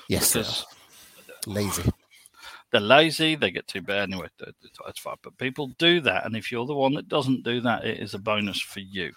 Yes, 0.10 0.34
because 0.34 0.66
lazy 1.46 1.84
they're 2.72 2.82
lazy, 2.82 3.36
they 3.36 3.52
get 3.52 3.68
too 3.68 3.82
bad 3.82 4.10
anyway. 4.10 4.28
It's 4.88 5.00
fine, 5.00 5.16
but 5.22 5.38
people 5.38 5.68
do 5.78 6.02
that, 6.02 6.26
and 6.26 6.36
if 6.36 6.52
you're 6.52 6.66
the 6.66 6.76
one 6.76 6.94
that 6.96 7.08
doesn't 7.08 7.44
do 7.44 7.62
that, 7.62 7.86
it 7.86 8.00
is 8.00 8.14
a 8.14 8.20
bonus 8.20 8.60
for 8.60 8.82
you. 8.82 9.12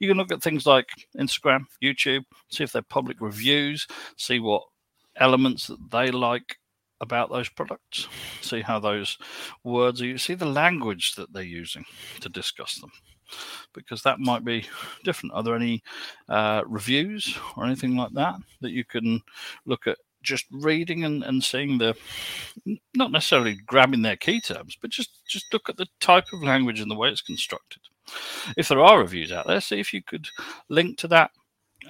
You 0.00 0.08
can 0.08 0.16
look 0.16 0.32
at 0.32 0.42
things 0.42 0.66
like 0.66 0.88
Instagram, 1.16 1.66
YouTube, 1.82 2.24
see 2.50 2.64
if 2.64 2.72
they're 2.72 2.82
public 2.82 3.20
reviews, 3.20 3.86
see 4.16 4.40
what 4.40 4.62
elements 5.16 5.68
that 5.68 5.90
they 5.90 6.10
like 6.10 6.58
about 7.00 7.30
those 7.30 7.48
products, 7.48 8.08
see 8.40 8.60
how 8.60 8.78
those 8.78 9.18
words 9.64 10.00
are. 10.00 10.06
You 10.06 10.18
see 10.18 10.34
the 10.34 10.46
language 10.46 11.14
that 11.14 11.32
they're 11.32 11.42
using 11.42 11.84
to 12.20 12.28
discuss 12.28 12.76
them 12.76 12.90
because 13.74 14.02
that 14.02 14.20
might 14.20 14.44
be 14.44 14.66
different. 15.04 15.34
Are 15.34 15.42
there 15.42 15.56
any 15.56 15.82
uh, 16.28 16.62
reviews 16.66 17.38
or 17.56 17.64
anything 17.64 17.96
like 17.96 18.12
that 18.12 18.36
that 18.60 18.70
you 18.70 18.84
can 18.84 19.20
look 19.64 19.86
at 19.86 19.98
just 20.22 20.46
reading 20.50 21.04
and, 21.04 21.22
and 21.22 21.42
seeing 21.42 21.78
the 21.78 21.96
not 22.94 23.12
necessarily 23.12 23.54
grabbing 23.66 24.02
their 24.02 24.16
key 24.16 24.40
terms, 24.40 24.76
but 24.80 24.90
just 24.90 25.26
just 25.26 25.46
look 25.52 25.68
at 25.68 25.76
the 25.76 25.86
type 26.00 26.26
of 26.32 26.42
language 26.42 26.80
and 26.80 26.90
the 26.90 26.96
way 26.96 27.08
it's 27.08 27.20
constructed. 27.20 27.80
If 28.56 28.68
there 28.68 28.80
are 28.80 28.98
reviews 28.98 29.32
out 29.32 29.46
there, 29.46 29.60
see 29.60 29.80
if 29.80 29.92
you 29.92 30.02
could 30.02 30.28
link 30.68 30.98
to 30.98 31.08
that 31.08 31.30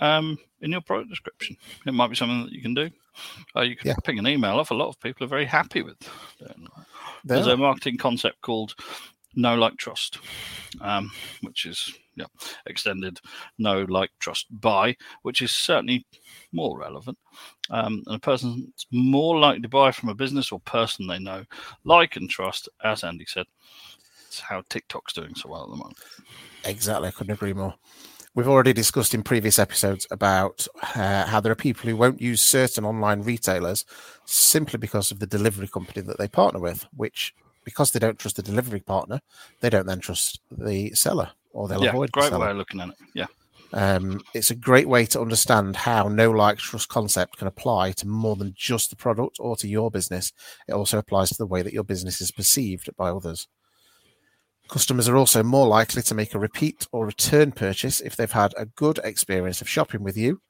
um, 0.01 0.39
in 0.61 0.73
your 0.73 0.81
product 0.81 1.11
description. 1.11 1.57
It 1.87 1.95
might 1.95 2.09
be 2.09 2.17
something 2.17 2.45
that 2.45 2.53
you 2.53 2.63
can 2.63 2.75
do. 2.75 2.91
Uh, 3.55 3.63
you 3.63 3.77
can 3.77 3.89
yeah. 3.89 3.97
ping 4.05 4.19
an 4.19 4.27
email 4.27 4.59
off. 4.59 4.71
A 4.71 4.75
lot 4.75 4.89
of 4.89 5.01
people 5.01 5.25
are 5.25 5.29
very 5.29 5.47
happy 5.47 5.83
with. 5.83 5.97
There's 7.25 7.47
a 7.47 7.57
marketing 7.57 7.97
concept 7.97 8.41
called 8.43 8.75
know 9.37 9.55
like 9.55 9.77
trust, 9.77 10.19
um, 10.81 11.11
which 11.43 11.67
is 11.67 11.93
yeah 12.17 12.27
extended 12.67 13.21
know 13.59 13.85
like 13.89 14.11
trust 14.19 14.47
buy, 14.61 14.97
which 15.23 15.43
is 15.43 15.53
certainly 15.53 16.07
more 16.53 16.79
relevant. 16.79 17.19
Um, 17.71 18.03
and 18.07 18.17
a 18.17 18.21
person's 18.21 18.87
more 18.91 19.39
likely 19.39 19.63
to 19.63 19.69
buy 19.69 19.93
from 19.93 20.09
a 20.09 20.15
business 20.15 20.53
or 20.53 20.61
person 20.61 21.07
they 21.07 21.19
know, 21.19 21.45
like 21.85 22.17
and 22.17 22.29
trust, 22.29 22.69
as 22.83 23.05
Andy 23.05 23.27
said. 23.27 23.47
It's 24.27 24.41
how 24.41 24.63
TikTok's 24.69 25.13
doing 25.13 25.35
so 25.35 25.49
well 25.49 25.65
at 25.65 25.71
the 25.71 25.77
moment. 25.77 25.99
Exactly, 26.65 27.09
I 27.09 27.13
couldn't 27.13 27.35
agree 27.35 27.53
more. 27.53 27.75
We've 28.37 28.49
already 28.49 28.75
discussed 28.75 29.15
in 29.15 29.23
previous 29.23 29.59
episodes 29.59 30.07
about 30.11 30.69
uh, 30.95 31.25
how 31.25 31.41
there 31.41 31.51
are 31.51 31.57
people 31.57 31.89
who 31.89 31.97
won't 31.97 32.21
use 32.21 32.47
certain 32.47 32.85
online 32.85 33.23
retailers 33.23 33.87
simply 34.27 34.79
because 34.79 35.11
of 35.11 35.21
the 35.21 35.27
delivery 35.27 35.69
company 35.69 36.03
that 36.03 36.19
they 36.19 36.29
partner 36.29 36.61
with, 36.61 36.87
which 36.95 37.35
because 37.65 37.93
they 37.93 37.99
don't 37.99 38.19
trust 38.19 38.37
the 38.37 38.43
delivery 38.43 38.81
partner, 38.81 39.23
they 39.61 39.71
don't 39.71 39.87
then 39.87 40.01
trust 40.01 40.41
the 40.51 40.91
seller 40.91 41.31
or 41.55 41.67
they'll 41.67 41.83
yeah, 41.83 41.89
avoid. 41.89 42.13
Great 42.13 42.31
way 42.31 42.51
of 42.51 42.59
looking 42.59 42.79
at 42.83 42.91
it. 42.91 42.97
Yeah. 43.15 43.27
Um, 43.73 44.21
it's 44.35 44.51
a 44.51 44.55
great 44.55 44.87
way 44.87 45.07
to 45.07 45.21
understand 45.23 45.75
how 45.75 46.09
know 46.09 46.31
like 46.31 46.59
trust 46.59 46.91
concept 46.91 47.39
can 47.39 47.49
apply 47.49 47.93
to 47.93 48.07
more 48.07 48.37
than 48.37 48.53
just 48.55 48.91
the 48.91 48.97
product 48.97 49.39
or 49.41 49.57
to 49.57 49.67
your 49.67 49.91
business. 49.91 50.35
It 50.69 50.75
also 50.75 50.99
applies 50.99 51.31
to 51.31 51.39
the 51.39 51.47
way 51.47 51.63
that 51.63 51.73
your 51.73 51.85
business 51.85 52.21
is 52.21 52.33
perceived 52.33 52.91
by 52.99 53.09
others. 53.09 53.49
Customers 54.69 55.09
are 55.09 55.17
also 55.17 55.43
more 55.43 55.67
likely 55.67 56.03
to 56.03 56.15
make 56.15 56.35
a 56.35 56.39
repeat 56.39 56.87
or 56.93 57.07
return 57.07 57.53
purchase 57.53 58.01
if 58.01 58.17
they've 58.17 58.31
had 58.31 58.53
a 58.57 58.67
good 58.67 58.99
experience 59.05 59.61
of 59.61 59.69
shopping 59.69 60.03
with 60.03 60.17
you. 60.17 60.41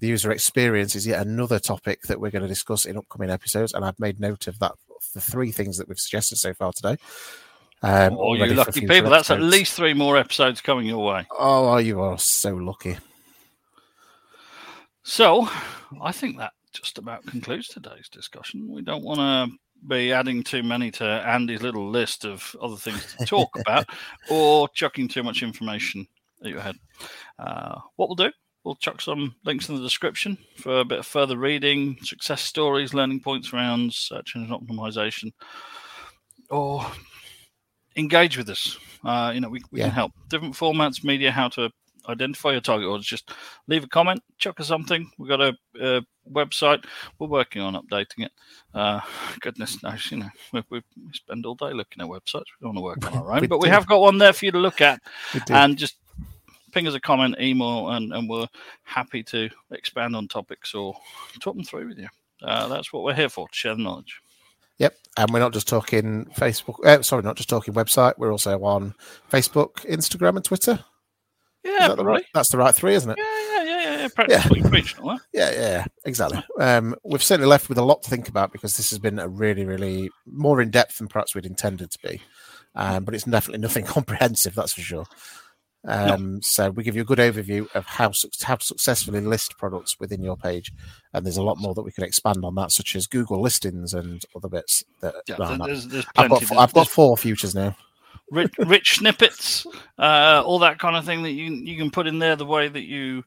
The 0.00 0.08
user 0.08 0.32
experience 0.32 0.96
is 0.96 1.06
yet 1.06 1.24
another 1.24 1.58
topic 1.58 2.02
that 2.02 2.20
we're 2.20 2.30
going 2.30 2.42
to 2.42 2.48
discuss 2.48 2.84
in 2.84 2.96
upcoming 2.96 3.30
episodes, 3.30 3.72
and 3.72 3.84
I've 3.84 4.00
made 4.00 4.18
note 4.18 4.48
of 4.48 4.58
that 4.58 4.72
the 5.14 5.20
three 5.20 5.52
things 5.52 5.78
that 5.78 5.88
we've 5.88 5.98
suggested 5.98 6.36
so 6.36 6.54
far 6.54 6.72
today. 6.72 6.96
Um, 7.82 8.16
oh, 8.18 8.34
you 8.34 8.46
lucky 8.46 8.86
people! 8.86 9.10
That's 9.10 9.30
at 9.30 9.40
least 9.40 9.74
three 9.74 9.94
more 9.94 10.16
episodes 10.16 10.60
coming 10.60 10.86
your 10.86 11.04
way. 11.04 11.26
Oh, 11.38 11.76
you 11.78 12.00
are 12.00 12.18
so 12.18 12.54
lucky. 12.54 12.98
So, 15.02 15.48
I 16.02 16.12
think 16.12 16.36
that 16.38 16.52
just 16.72 16.98
about 16.98 17.24
concludes 17.26 17.68
today's 17.68 18.08
discussion. 18.10 18.68
We 18.68 18.82
don't 18.82 19.02
want 19.02 19.20
to 19.20 19.56
be 19.86 20.12
adding 20.12 20.42
too 20.42 20.62
many 20.62 20.90
to 20.92 21.04
Andy's 21.04 21.62
little 21.62 21.90
list 21.90 22.24
of 22.24 22.54
other 22.60 22.76
things 22.76 23.14
to 23.18 23.24
talk 23.26 23.50
about 23.58 23.86
or 24.30 24.68
chucking 24.68 25.08
too 25.08 25.22
much 25.22 25.42
information 25.42 26.06
at 26.44 26.50
your 26.50 26.60
head. 26.60 26.76
Uh, 27.38 27.78
what 27.96 28.08
we'll 28.08 28.16
do, 28.16 28.30
we'll 28.64 28.76
chuck 28.76 29.00
some 29.00 29.34
links 29.44 29.68
in 29.68 29.76
the 29.76 29.82
description 29.82 30.38
for 30.56 30.80
a 30.80 30.84
bit 30.84 31.00
of 31.00 31.06
further 31.06 31.36
reading, 31.36 31.96
success 32.02 32.42
stories, 32.42 32.94
learning 32.94 33.20
points 33.20 33.52
around 33.52 33.92
search 33.92 34.34
engine 34.36 34.56
optimization, 34.56 35.32
or 36.50 36.86
engage 37.96 38.36
with 38.36 38.48
us. 38.48 38.78
Uh, 39.04 39.32
you 39.34 39.40
know, 39.40 39.48
we, 39.48 39.62
we 39.70 39.80
yeah. 39.80 39.86
can 39.86 39.94
help. 39.94 40.12
Different 40.28 40.54
formats, 40.54 41.04
media, 41.04 41.30
how 41.30 41.48
to 41.48 41.70
identify 42.08 42.52
your 42.52 42.60
target 42.60 42.88
audience. 42.88 43.06
Just 43.06 43.30
leave 43.66 43.84
a 43.84 43.88
comment, 43.88 44.22
chuck 44.38 44.60
us 44.60 44.68
something. 44.68 45.10
We've 45.18 45.28
got 45.28 45.40
a, 45.40 45.56
a 45.80 46.02
website. 46.30 46.84
We're 47.18 47.28
working 47.28 47.62
on 47.62 47.74
updating 47.74 48.26
it. 48.26 48.32
Uh, 48.74 49.00
goodness 49.40 49.82
knows, 49.82 50.10
you 50.10 50.18
know, 50.18 50.30
we, 50.52 50.62
we, 50.70 50.82
spend 51.12 51.46
all 51.46 51.54
day 51.54 51.72
looking 51.72 52.02
at 52.02 52.08
websites. 52.08 52.44
We 52.60 52.66
don't 52.66 52.74
want 52.74 52.78
to 52.78 52.82
work 52.82 53.12
on 53.12 53.18
our 53.18 53.32
own, 53.36 53.46
but 53.46 53.56
do. 53.56 53.58
we 53.58 53.68
have 53.68 53.86
got 53.86 54.00
one 54.00 54.18
there 54.18 54.32
for 54.32 54.44
you 54.44 54.52
to 54.52 54.58
look 54.58 54.80
at 54.80 55.00
and 55.50 55.76
just 55.76 55.96
ping 56.72 56.86
us 56.86 56.94
a 56.94 57.00
comment, 57.00 57.36
email, 57.40 57.90
and, 57.90 58.12
and 58.12 58.28
we're 58.28 58.46
happy 58.84 59.22
to 59.24 59.50
expand 59.72 60.14
on 60.16 60.28
topics 60.28 60.74
or 60.74 60.94
talk 61.40 61.54
them 61.54 61.64
through 61.64 61.88
with 61.88 61.98
you. 61.98 62.08
Uh, 62.42 62.68
that's 62.68 62.92
what 62.92 63.02
we're 63.02 63.14
here 63.14 63.28
for, 63.28 63.48
to 63.48 63.54
share 63.54 63.74
the 63.74 63.82
knowledge. 63.82 64.20
Yep, 64.78 64.96
and 65.18 65.30
we're 65.30 65.40
not 65.40 65.52
just 65.52 65.68
talking 65.68 66.24
Facebook. 66.36 66.84
Uh, 66.84 67.02
sorry, 67.02 67.22
not 67.22 67.36
just 67.36 67.50
talking 67.50 67.74
website. 67.74 68.14
We're 68.16 68.32
also 68.32 68.58
on 68.64 68.94
Facebook, 69.30 69.84
Instagram, 69.84 70.36
and 70.36 70.44
Twitter. 70.44 70.82
Yeah, 71.64 71.88
that 71.88 72.02
right. 72.02 72.24
That's 72.32 72.50
the 72.50 72.58
right 72.58 72.74
three, 72.74 72.94
isn't 72.94 73.10
it? 73.10 73.18
Yeah, 73.18 73.42
yeah, 73.44 73.64
yeah, 73.64 74.00
yeah. 74.00 74.08
Practically 74.14 74.60
yeah. 74.60 74.68
Yeah, 75.32 75.50
yeah, 75.50 75.84
exactly. 76.06 76.42
Um, 76.58 76.94
we've 77.04 77.22
certainly 77.22 77.48
left 77.48 77.68
with 77.68 77.78
a 77.78 77.84
lot 77.84 78.02
to 78.02 78.10
think 78.10 78.28
about 78.28 78.52
because 78.52 78.76
this 78.76 78.90
has 78.90 78.98
been 78.98 79.18
a 79.18 79.28
really, 79.28 79.64
really 79.64 80.10
more 80.26 80.62
in 80.62 80.70
depth 80.70 80.98
than 80.98 81.08
perhaps 81.08 81.34
we'd 81.34 81.46
intended 81.46 81.90
to 81.90 81.98
be. 82.02 82.22
Um, 82.74 83.04
but 83.04 83.14
it's 83.14 83.24
definitely 83.24 83.60
nothing 83.60 83.84
comprehensive, 83.86 84.54
that's 84.54 84.72
for 84.72 84.80
sure. 84.80 85.06
Um, 85.86 86.34
no. 86.34 86.40
So 86.42 86.70
we 86.70 86.82
give 86.82 86.94
you 86.94 87.02
a 87.02 87.06
good 87.06 87.18
overview 87.18 87.66
of 87.74 87.86
how 87.86 88.12
how 88.42 88.58
successfully 88.58 89.20
list 89.20 89.56
products 89.58 89.98
within 89.98 90.22
your 90.22 90.36
page, 90.36 90.72
and 91.12 91.24
there's 91.24 91.38
a 91.38 91.42
lot 91.42 91.58
more 91.58 91.74
that 91.74 91.82
we 91.82 91.92
can 91.92 92.04
expand 92.04 92.44
on 92.44 92.54
that, 92.56 92.70
such 92.70 92.94
as 92.96 93.06
Google 93.06 93.40
listings 93.40 93.94
and 93.94 94.22
other 94.36 94.48
bits. 94.48 94.84
That 95.00 95.14
yeah, 95.26 95.36
there's, 95.38 95.88
there's 95.88 96.06
I've 96.16 96.28
got 96.28 96.56
I've 96.58 96.74
got 96.74 96.88
four 96.88 97.16
futures 97.16 97.54
now 97.54 97.76
rich, 98.30 98.54
rich 98.58 98.96
snippets, 98.96 99.66
uh, 99.98 100.42
all 100.44 100.58
that 100.60 100.78
kind 100.78 100.96
of 100.96 101.04
thing 101.04 101.22
that 101.22 101.32
you 101.32 101.52
you 101.52 101.76
can 101.76 101.90
put 101.90 102.06
in 102.06 102.18
there. 102.18 102.36
The 102.36 102.46
way 102.46 102.68
that 102.68 102.84
you 102.84 103.24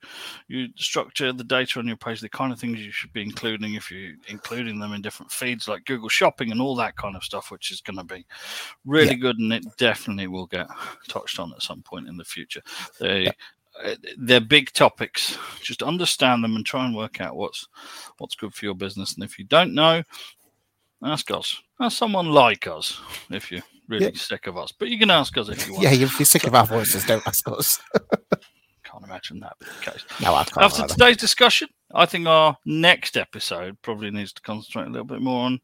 you 0.48 0.68
structure 0.76 1.32
the 1.34 1.44
data 1.44 1.80
on 1.80 1.88
your 1.88 1.98
page, 1.98 2.22
the 2.22 2.30
kind 2.30 2.52
of 2.52 2.60
things 2.60 2.80
you 2.80 2.92
should 2.92 3.14
be 3.14 3.22
including 3.22 3.76
if 3.76 3.92
you're 3.92 4.14
including 4.28 4.80
them 4.80 4.94
in 4.94 5.02
different 5.02 5.32
feeds 5.32 5.68
like 5.68 5.86
Google 5.86 6.10
Shopping 6.10 6.52
and 6.52 6.62
all 6.62 6.76
that 6.76 6.96
kind 6.96 7.16
of 7.16 7.24
stuff, 7.24 7.52
which 7.52 7.72
is 7.72 7.82
going 7.82 7.98
to 7.98 8.04
be 8.04 8.26
really 8.86 9.12
yeah. 9.12 9.16
good, 9.16 9.40
and 9.40 9.54
it 9.54 9.66
definitely 9.78 10.28
will 10.28 10.48
get 10.48 10.68
touched 11.08 11.40
on 11.40 11.52
at 11.54 11.62
some 11.62 11.82
point 11.82 12.08
in 12.08 12.18
the 12.18 12.26
future. 12.26 12.62
They, 13.00 13.24
yeah 13.24 13.32
uh, 13.84 13.96
they're 14.18 14.42
big 14.42 14.72
topics. 14.72 15.38
Just 15.62 15.82
understand 15.82 16.44
them 16.44 16.56
and 16.56 16.66
try 16.66 16.86
and 16.86 16.96
work 16.96 17.22
out 17.22 17.36
what's 17.36 17.68
what's 18.18 18.36
good 18.36 18.54
for 18.54 18.66
your 18.66 18.76
business. 18.76 19.16
And 19.16 19.24
if 19.24 19.40
you 19.40 19.46
don't 19.46 19.74
know, 19.74 20.04
ask 21.04 21.30
us. 21.32 21.62
Ask 21.80 21.98
someone 21.98 22.32
like 22.32 22.68
us 22.68 23.00
if 23.30 23.52
you're 23.52 23.62
really 23.88 24.06
yeah. 24.06 24.12
sick 24.16 24.48
of 24.48 24.58
us. 24.58 24.72
But 24.72 24.90
you 24.90 24.98
can 24.98 25.12
ask 25.12 25.38
us 25.38 25.50
if 25.50 25.68
you 25.68 25.74
want. 25.74 25.84
Yeah, 25.84 25.92
if 25.92 26.20
you're 26.20 26.26
sick 26.26 26.46
of 26.46 26.56
our 26.56 26.66
voices, 26.66 27.06
don't 27.06 27.26
ask 27.28 27.48
us. 27.50 27.80
can't 28.84 29.04
imagine 29.04 29.40
that 29.40 29.54
being 29.60 29.72
the 29.80 29.92
case. 29.92 30.06
No, 30.22 30.36
I 30.36 30.44
can't. 30.44 30.66
After 30.66 30.84
either. 30.84 30.94
today's 30.94 31.18
discussion, 31.18 31.68
I 31.94 32.06
think 32.06 32.28
our 32.28 32.58
next 32.66 33.18
episode 33.18 33.82
probably 33.82 34.12
needs 34.12 34.34
to 34.34 34.42
concentrate 34.42 34.86
a 34.86 34.90
little 34.90 35.06
bit 35.06 35.22
more 35.22 35.46
on 35.46 35.62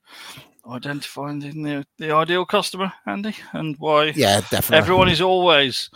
identifying 0.70 1.40
the, 1.40 1.86
the 1.98 2.12
ideal 2.12 2.46
customer, 2.46 2.92
Andy, 3.06 3.36
and 3.54 3.76
why 3.80 4.14
yeah, 4.16 4.42
definitely. 4.52 4.78
everyone 4.78 5.10
is 5.10 5.22
always 5.22 5.90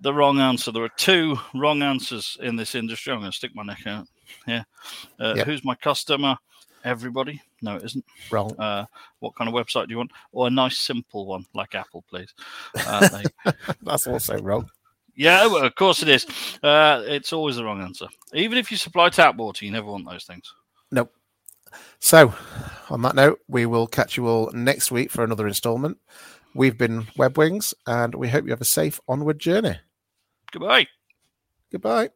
the 0.00 0.12
wrong 0.12 0.40
answer. 0.40 0.72
There 0.72 0.84
are 0.84 0.90
two 0.96 1.36
wrong 1.54 1.82
answers 1.82 2.36
in 2.40 2.56
this 2.56 2.74
industry. 2.74 3.12
I'm 3.12 3.20
going 3.20 3.30
to 3.30 3.36
stick 3.36 3.54
my 3.54 3.62
neck 3.62 3.86
out. 3.86 4.06
Yeah. 4.46 4.62
Uh, 5.18 5.34
yep. 5.36 5.46
Who's 5.46 5.64
my 5.64 5.74
customer? 5.74 6.36
Everybody. 6.84 7.42
No, 7.62 7.76
it 7.76 7.84
isn't. 7.84 8.04
Wrong. 8.30 8.54
Uh, 8.58 8.86
what 9.20 9.34
kind 9.34 9.48
of 9.48 9.54
website 9.54 9.86
do 9.86 9.92
you 9.92 9.98
want? 9.98 10.12
Or 10.32 10.46
a 10.46 10.50
nice 10.50 10.78
simple 10.78 11.26
one 11.26 11.46
like 11.54 11.74
Apple, 11.74 12.04
please. 12.08 12.32
Uh, 12.74 13.08
they... 13.44 13.52
That's 13.82 14.06
also 14.06 14.38
wrong. 14.38 14.70
Yeah, 15.16 15.46
well, 15.46 15.64
of 15.64 15.74
course 15.74 16.02
it 16.02 16.08
is. 16.08 16.26
Uh, 16.62 17.02
it's 17.06 17.32
always 17.32 17.56
the 17.56 17.64
wrong 17.64 17.82
answer. 17.82 18.06
Even 18.32 18.58
if 18.58 18.70
you 18.70 18.76
supply 18.76 19.10
tap 19.10 19.36
water, 19.36 19.64
you 19.64 19.70
never 19.70 19.90
want 19.90 20.08
those 20.08 20.24
things. 20.24 20.52
Nope. 20.90 21.12
So, 21.98 22.34
on 22.88 23.02
that 23.02 23.14
note, 23.14 23.40
we 23.48 23.66
will 23.66 23.86
catch 23.86 24.16
you 24.16 24.26
all 24.26 24.50
next 24.52 24.90
week 24.90 25.10
for 25.10 25.22
another 25.22 25.46
installment. 25.46 25.98
We've 26.54 26.76
been 26.76 27.02
Webwings, 27.18 27.74
and 27.86 28.14
we 28.14 28.28
hope 28.28 28.44
you 28.44 28.50
have 28.50 28.60
a 28.60 28.64
safe 28.64 29.00
onward 29.06 29.38
journey. 29.38 29.78
Goodbye. 30.52 30.86
Goodbye. 31.70 32.10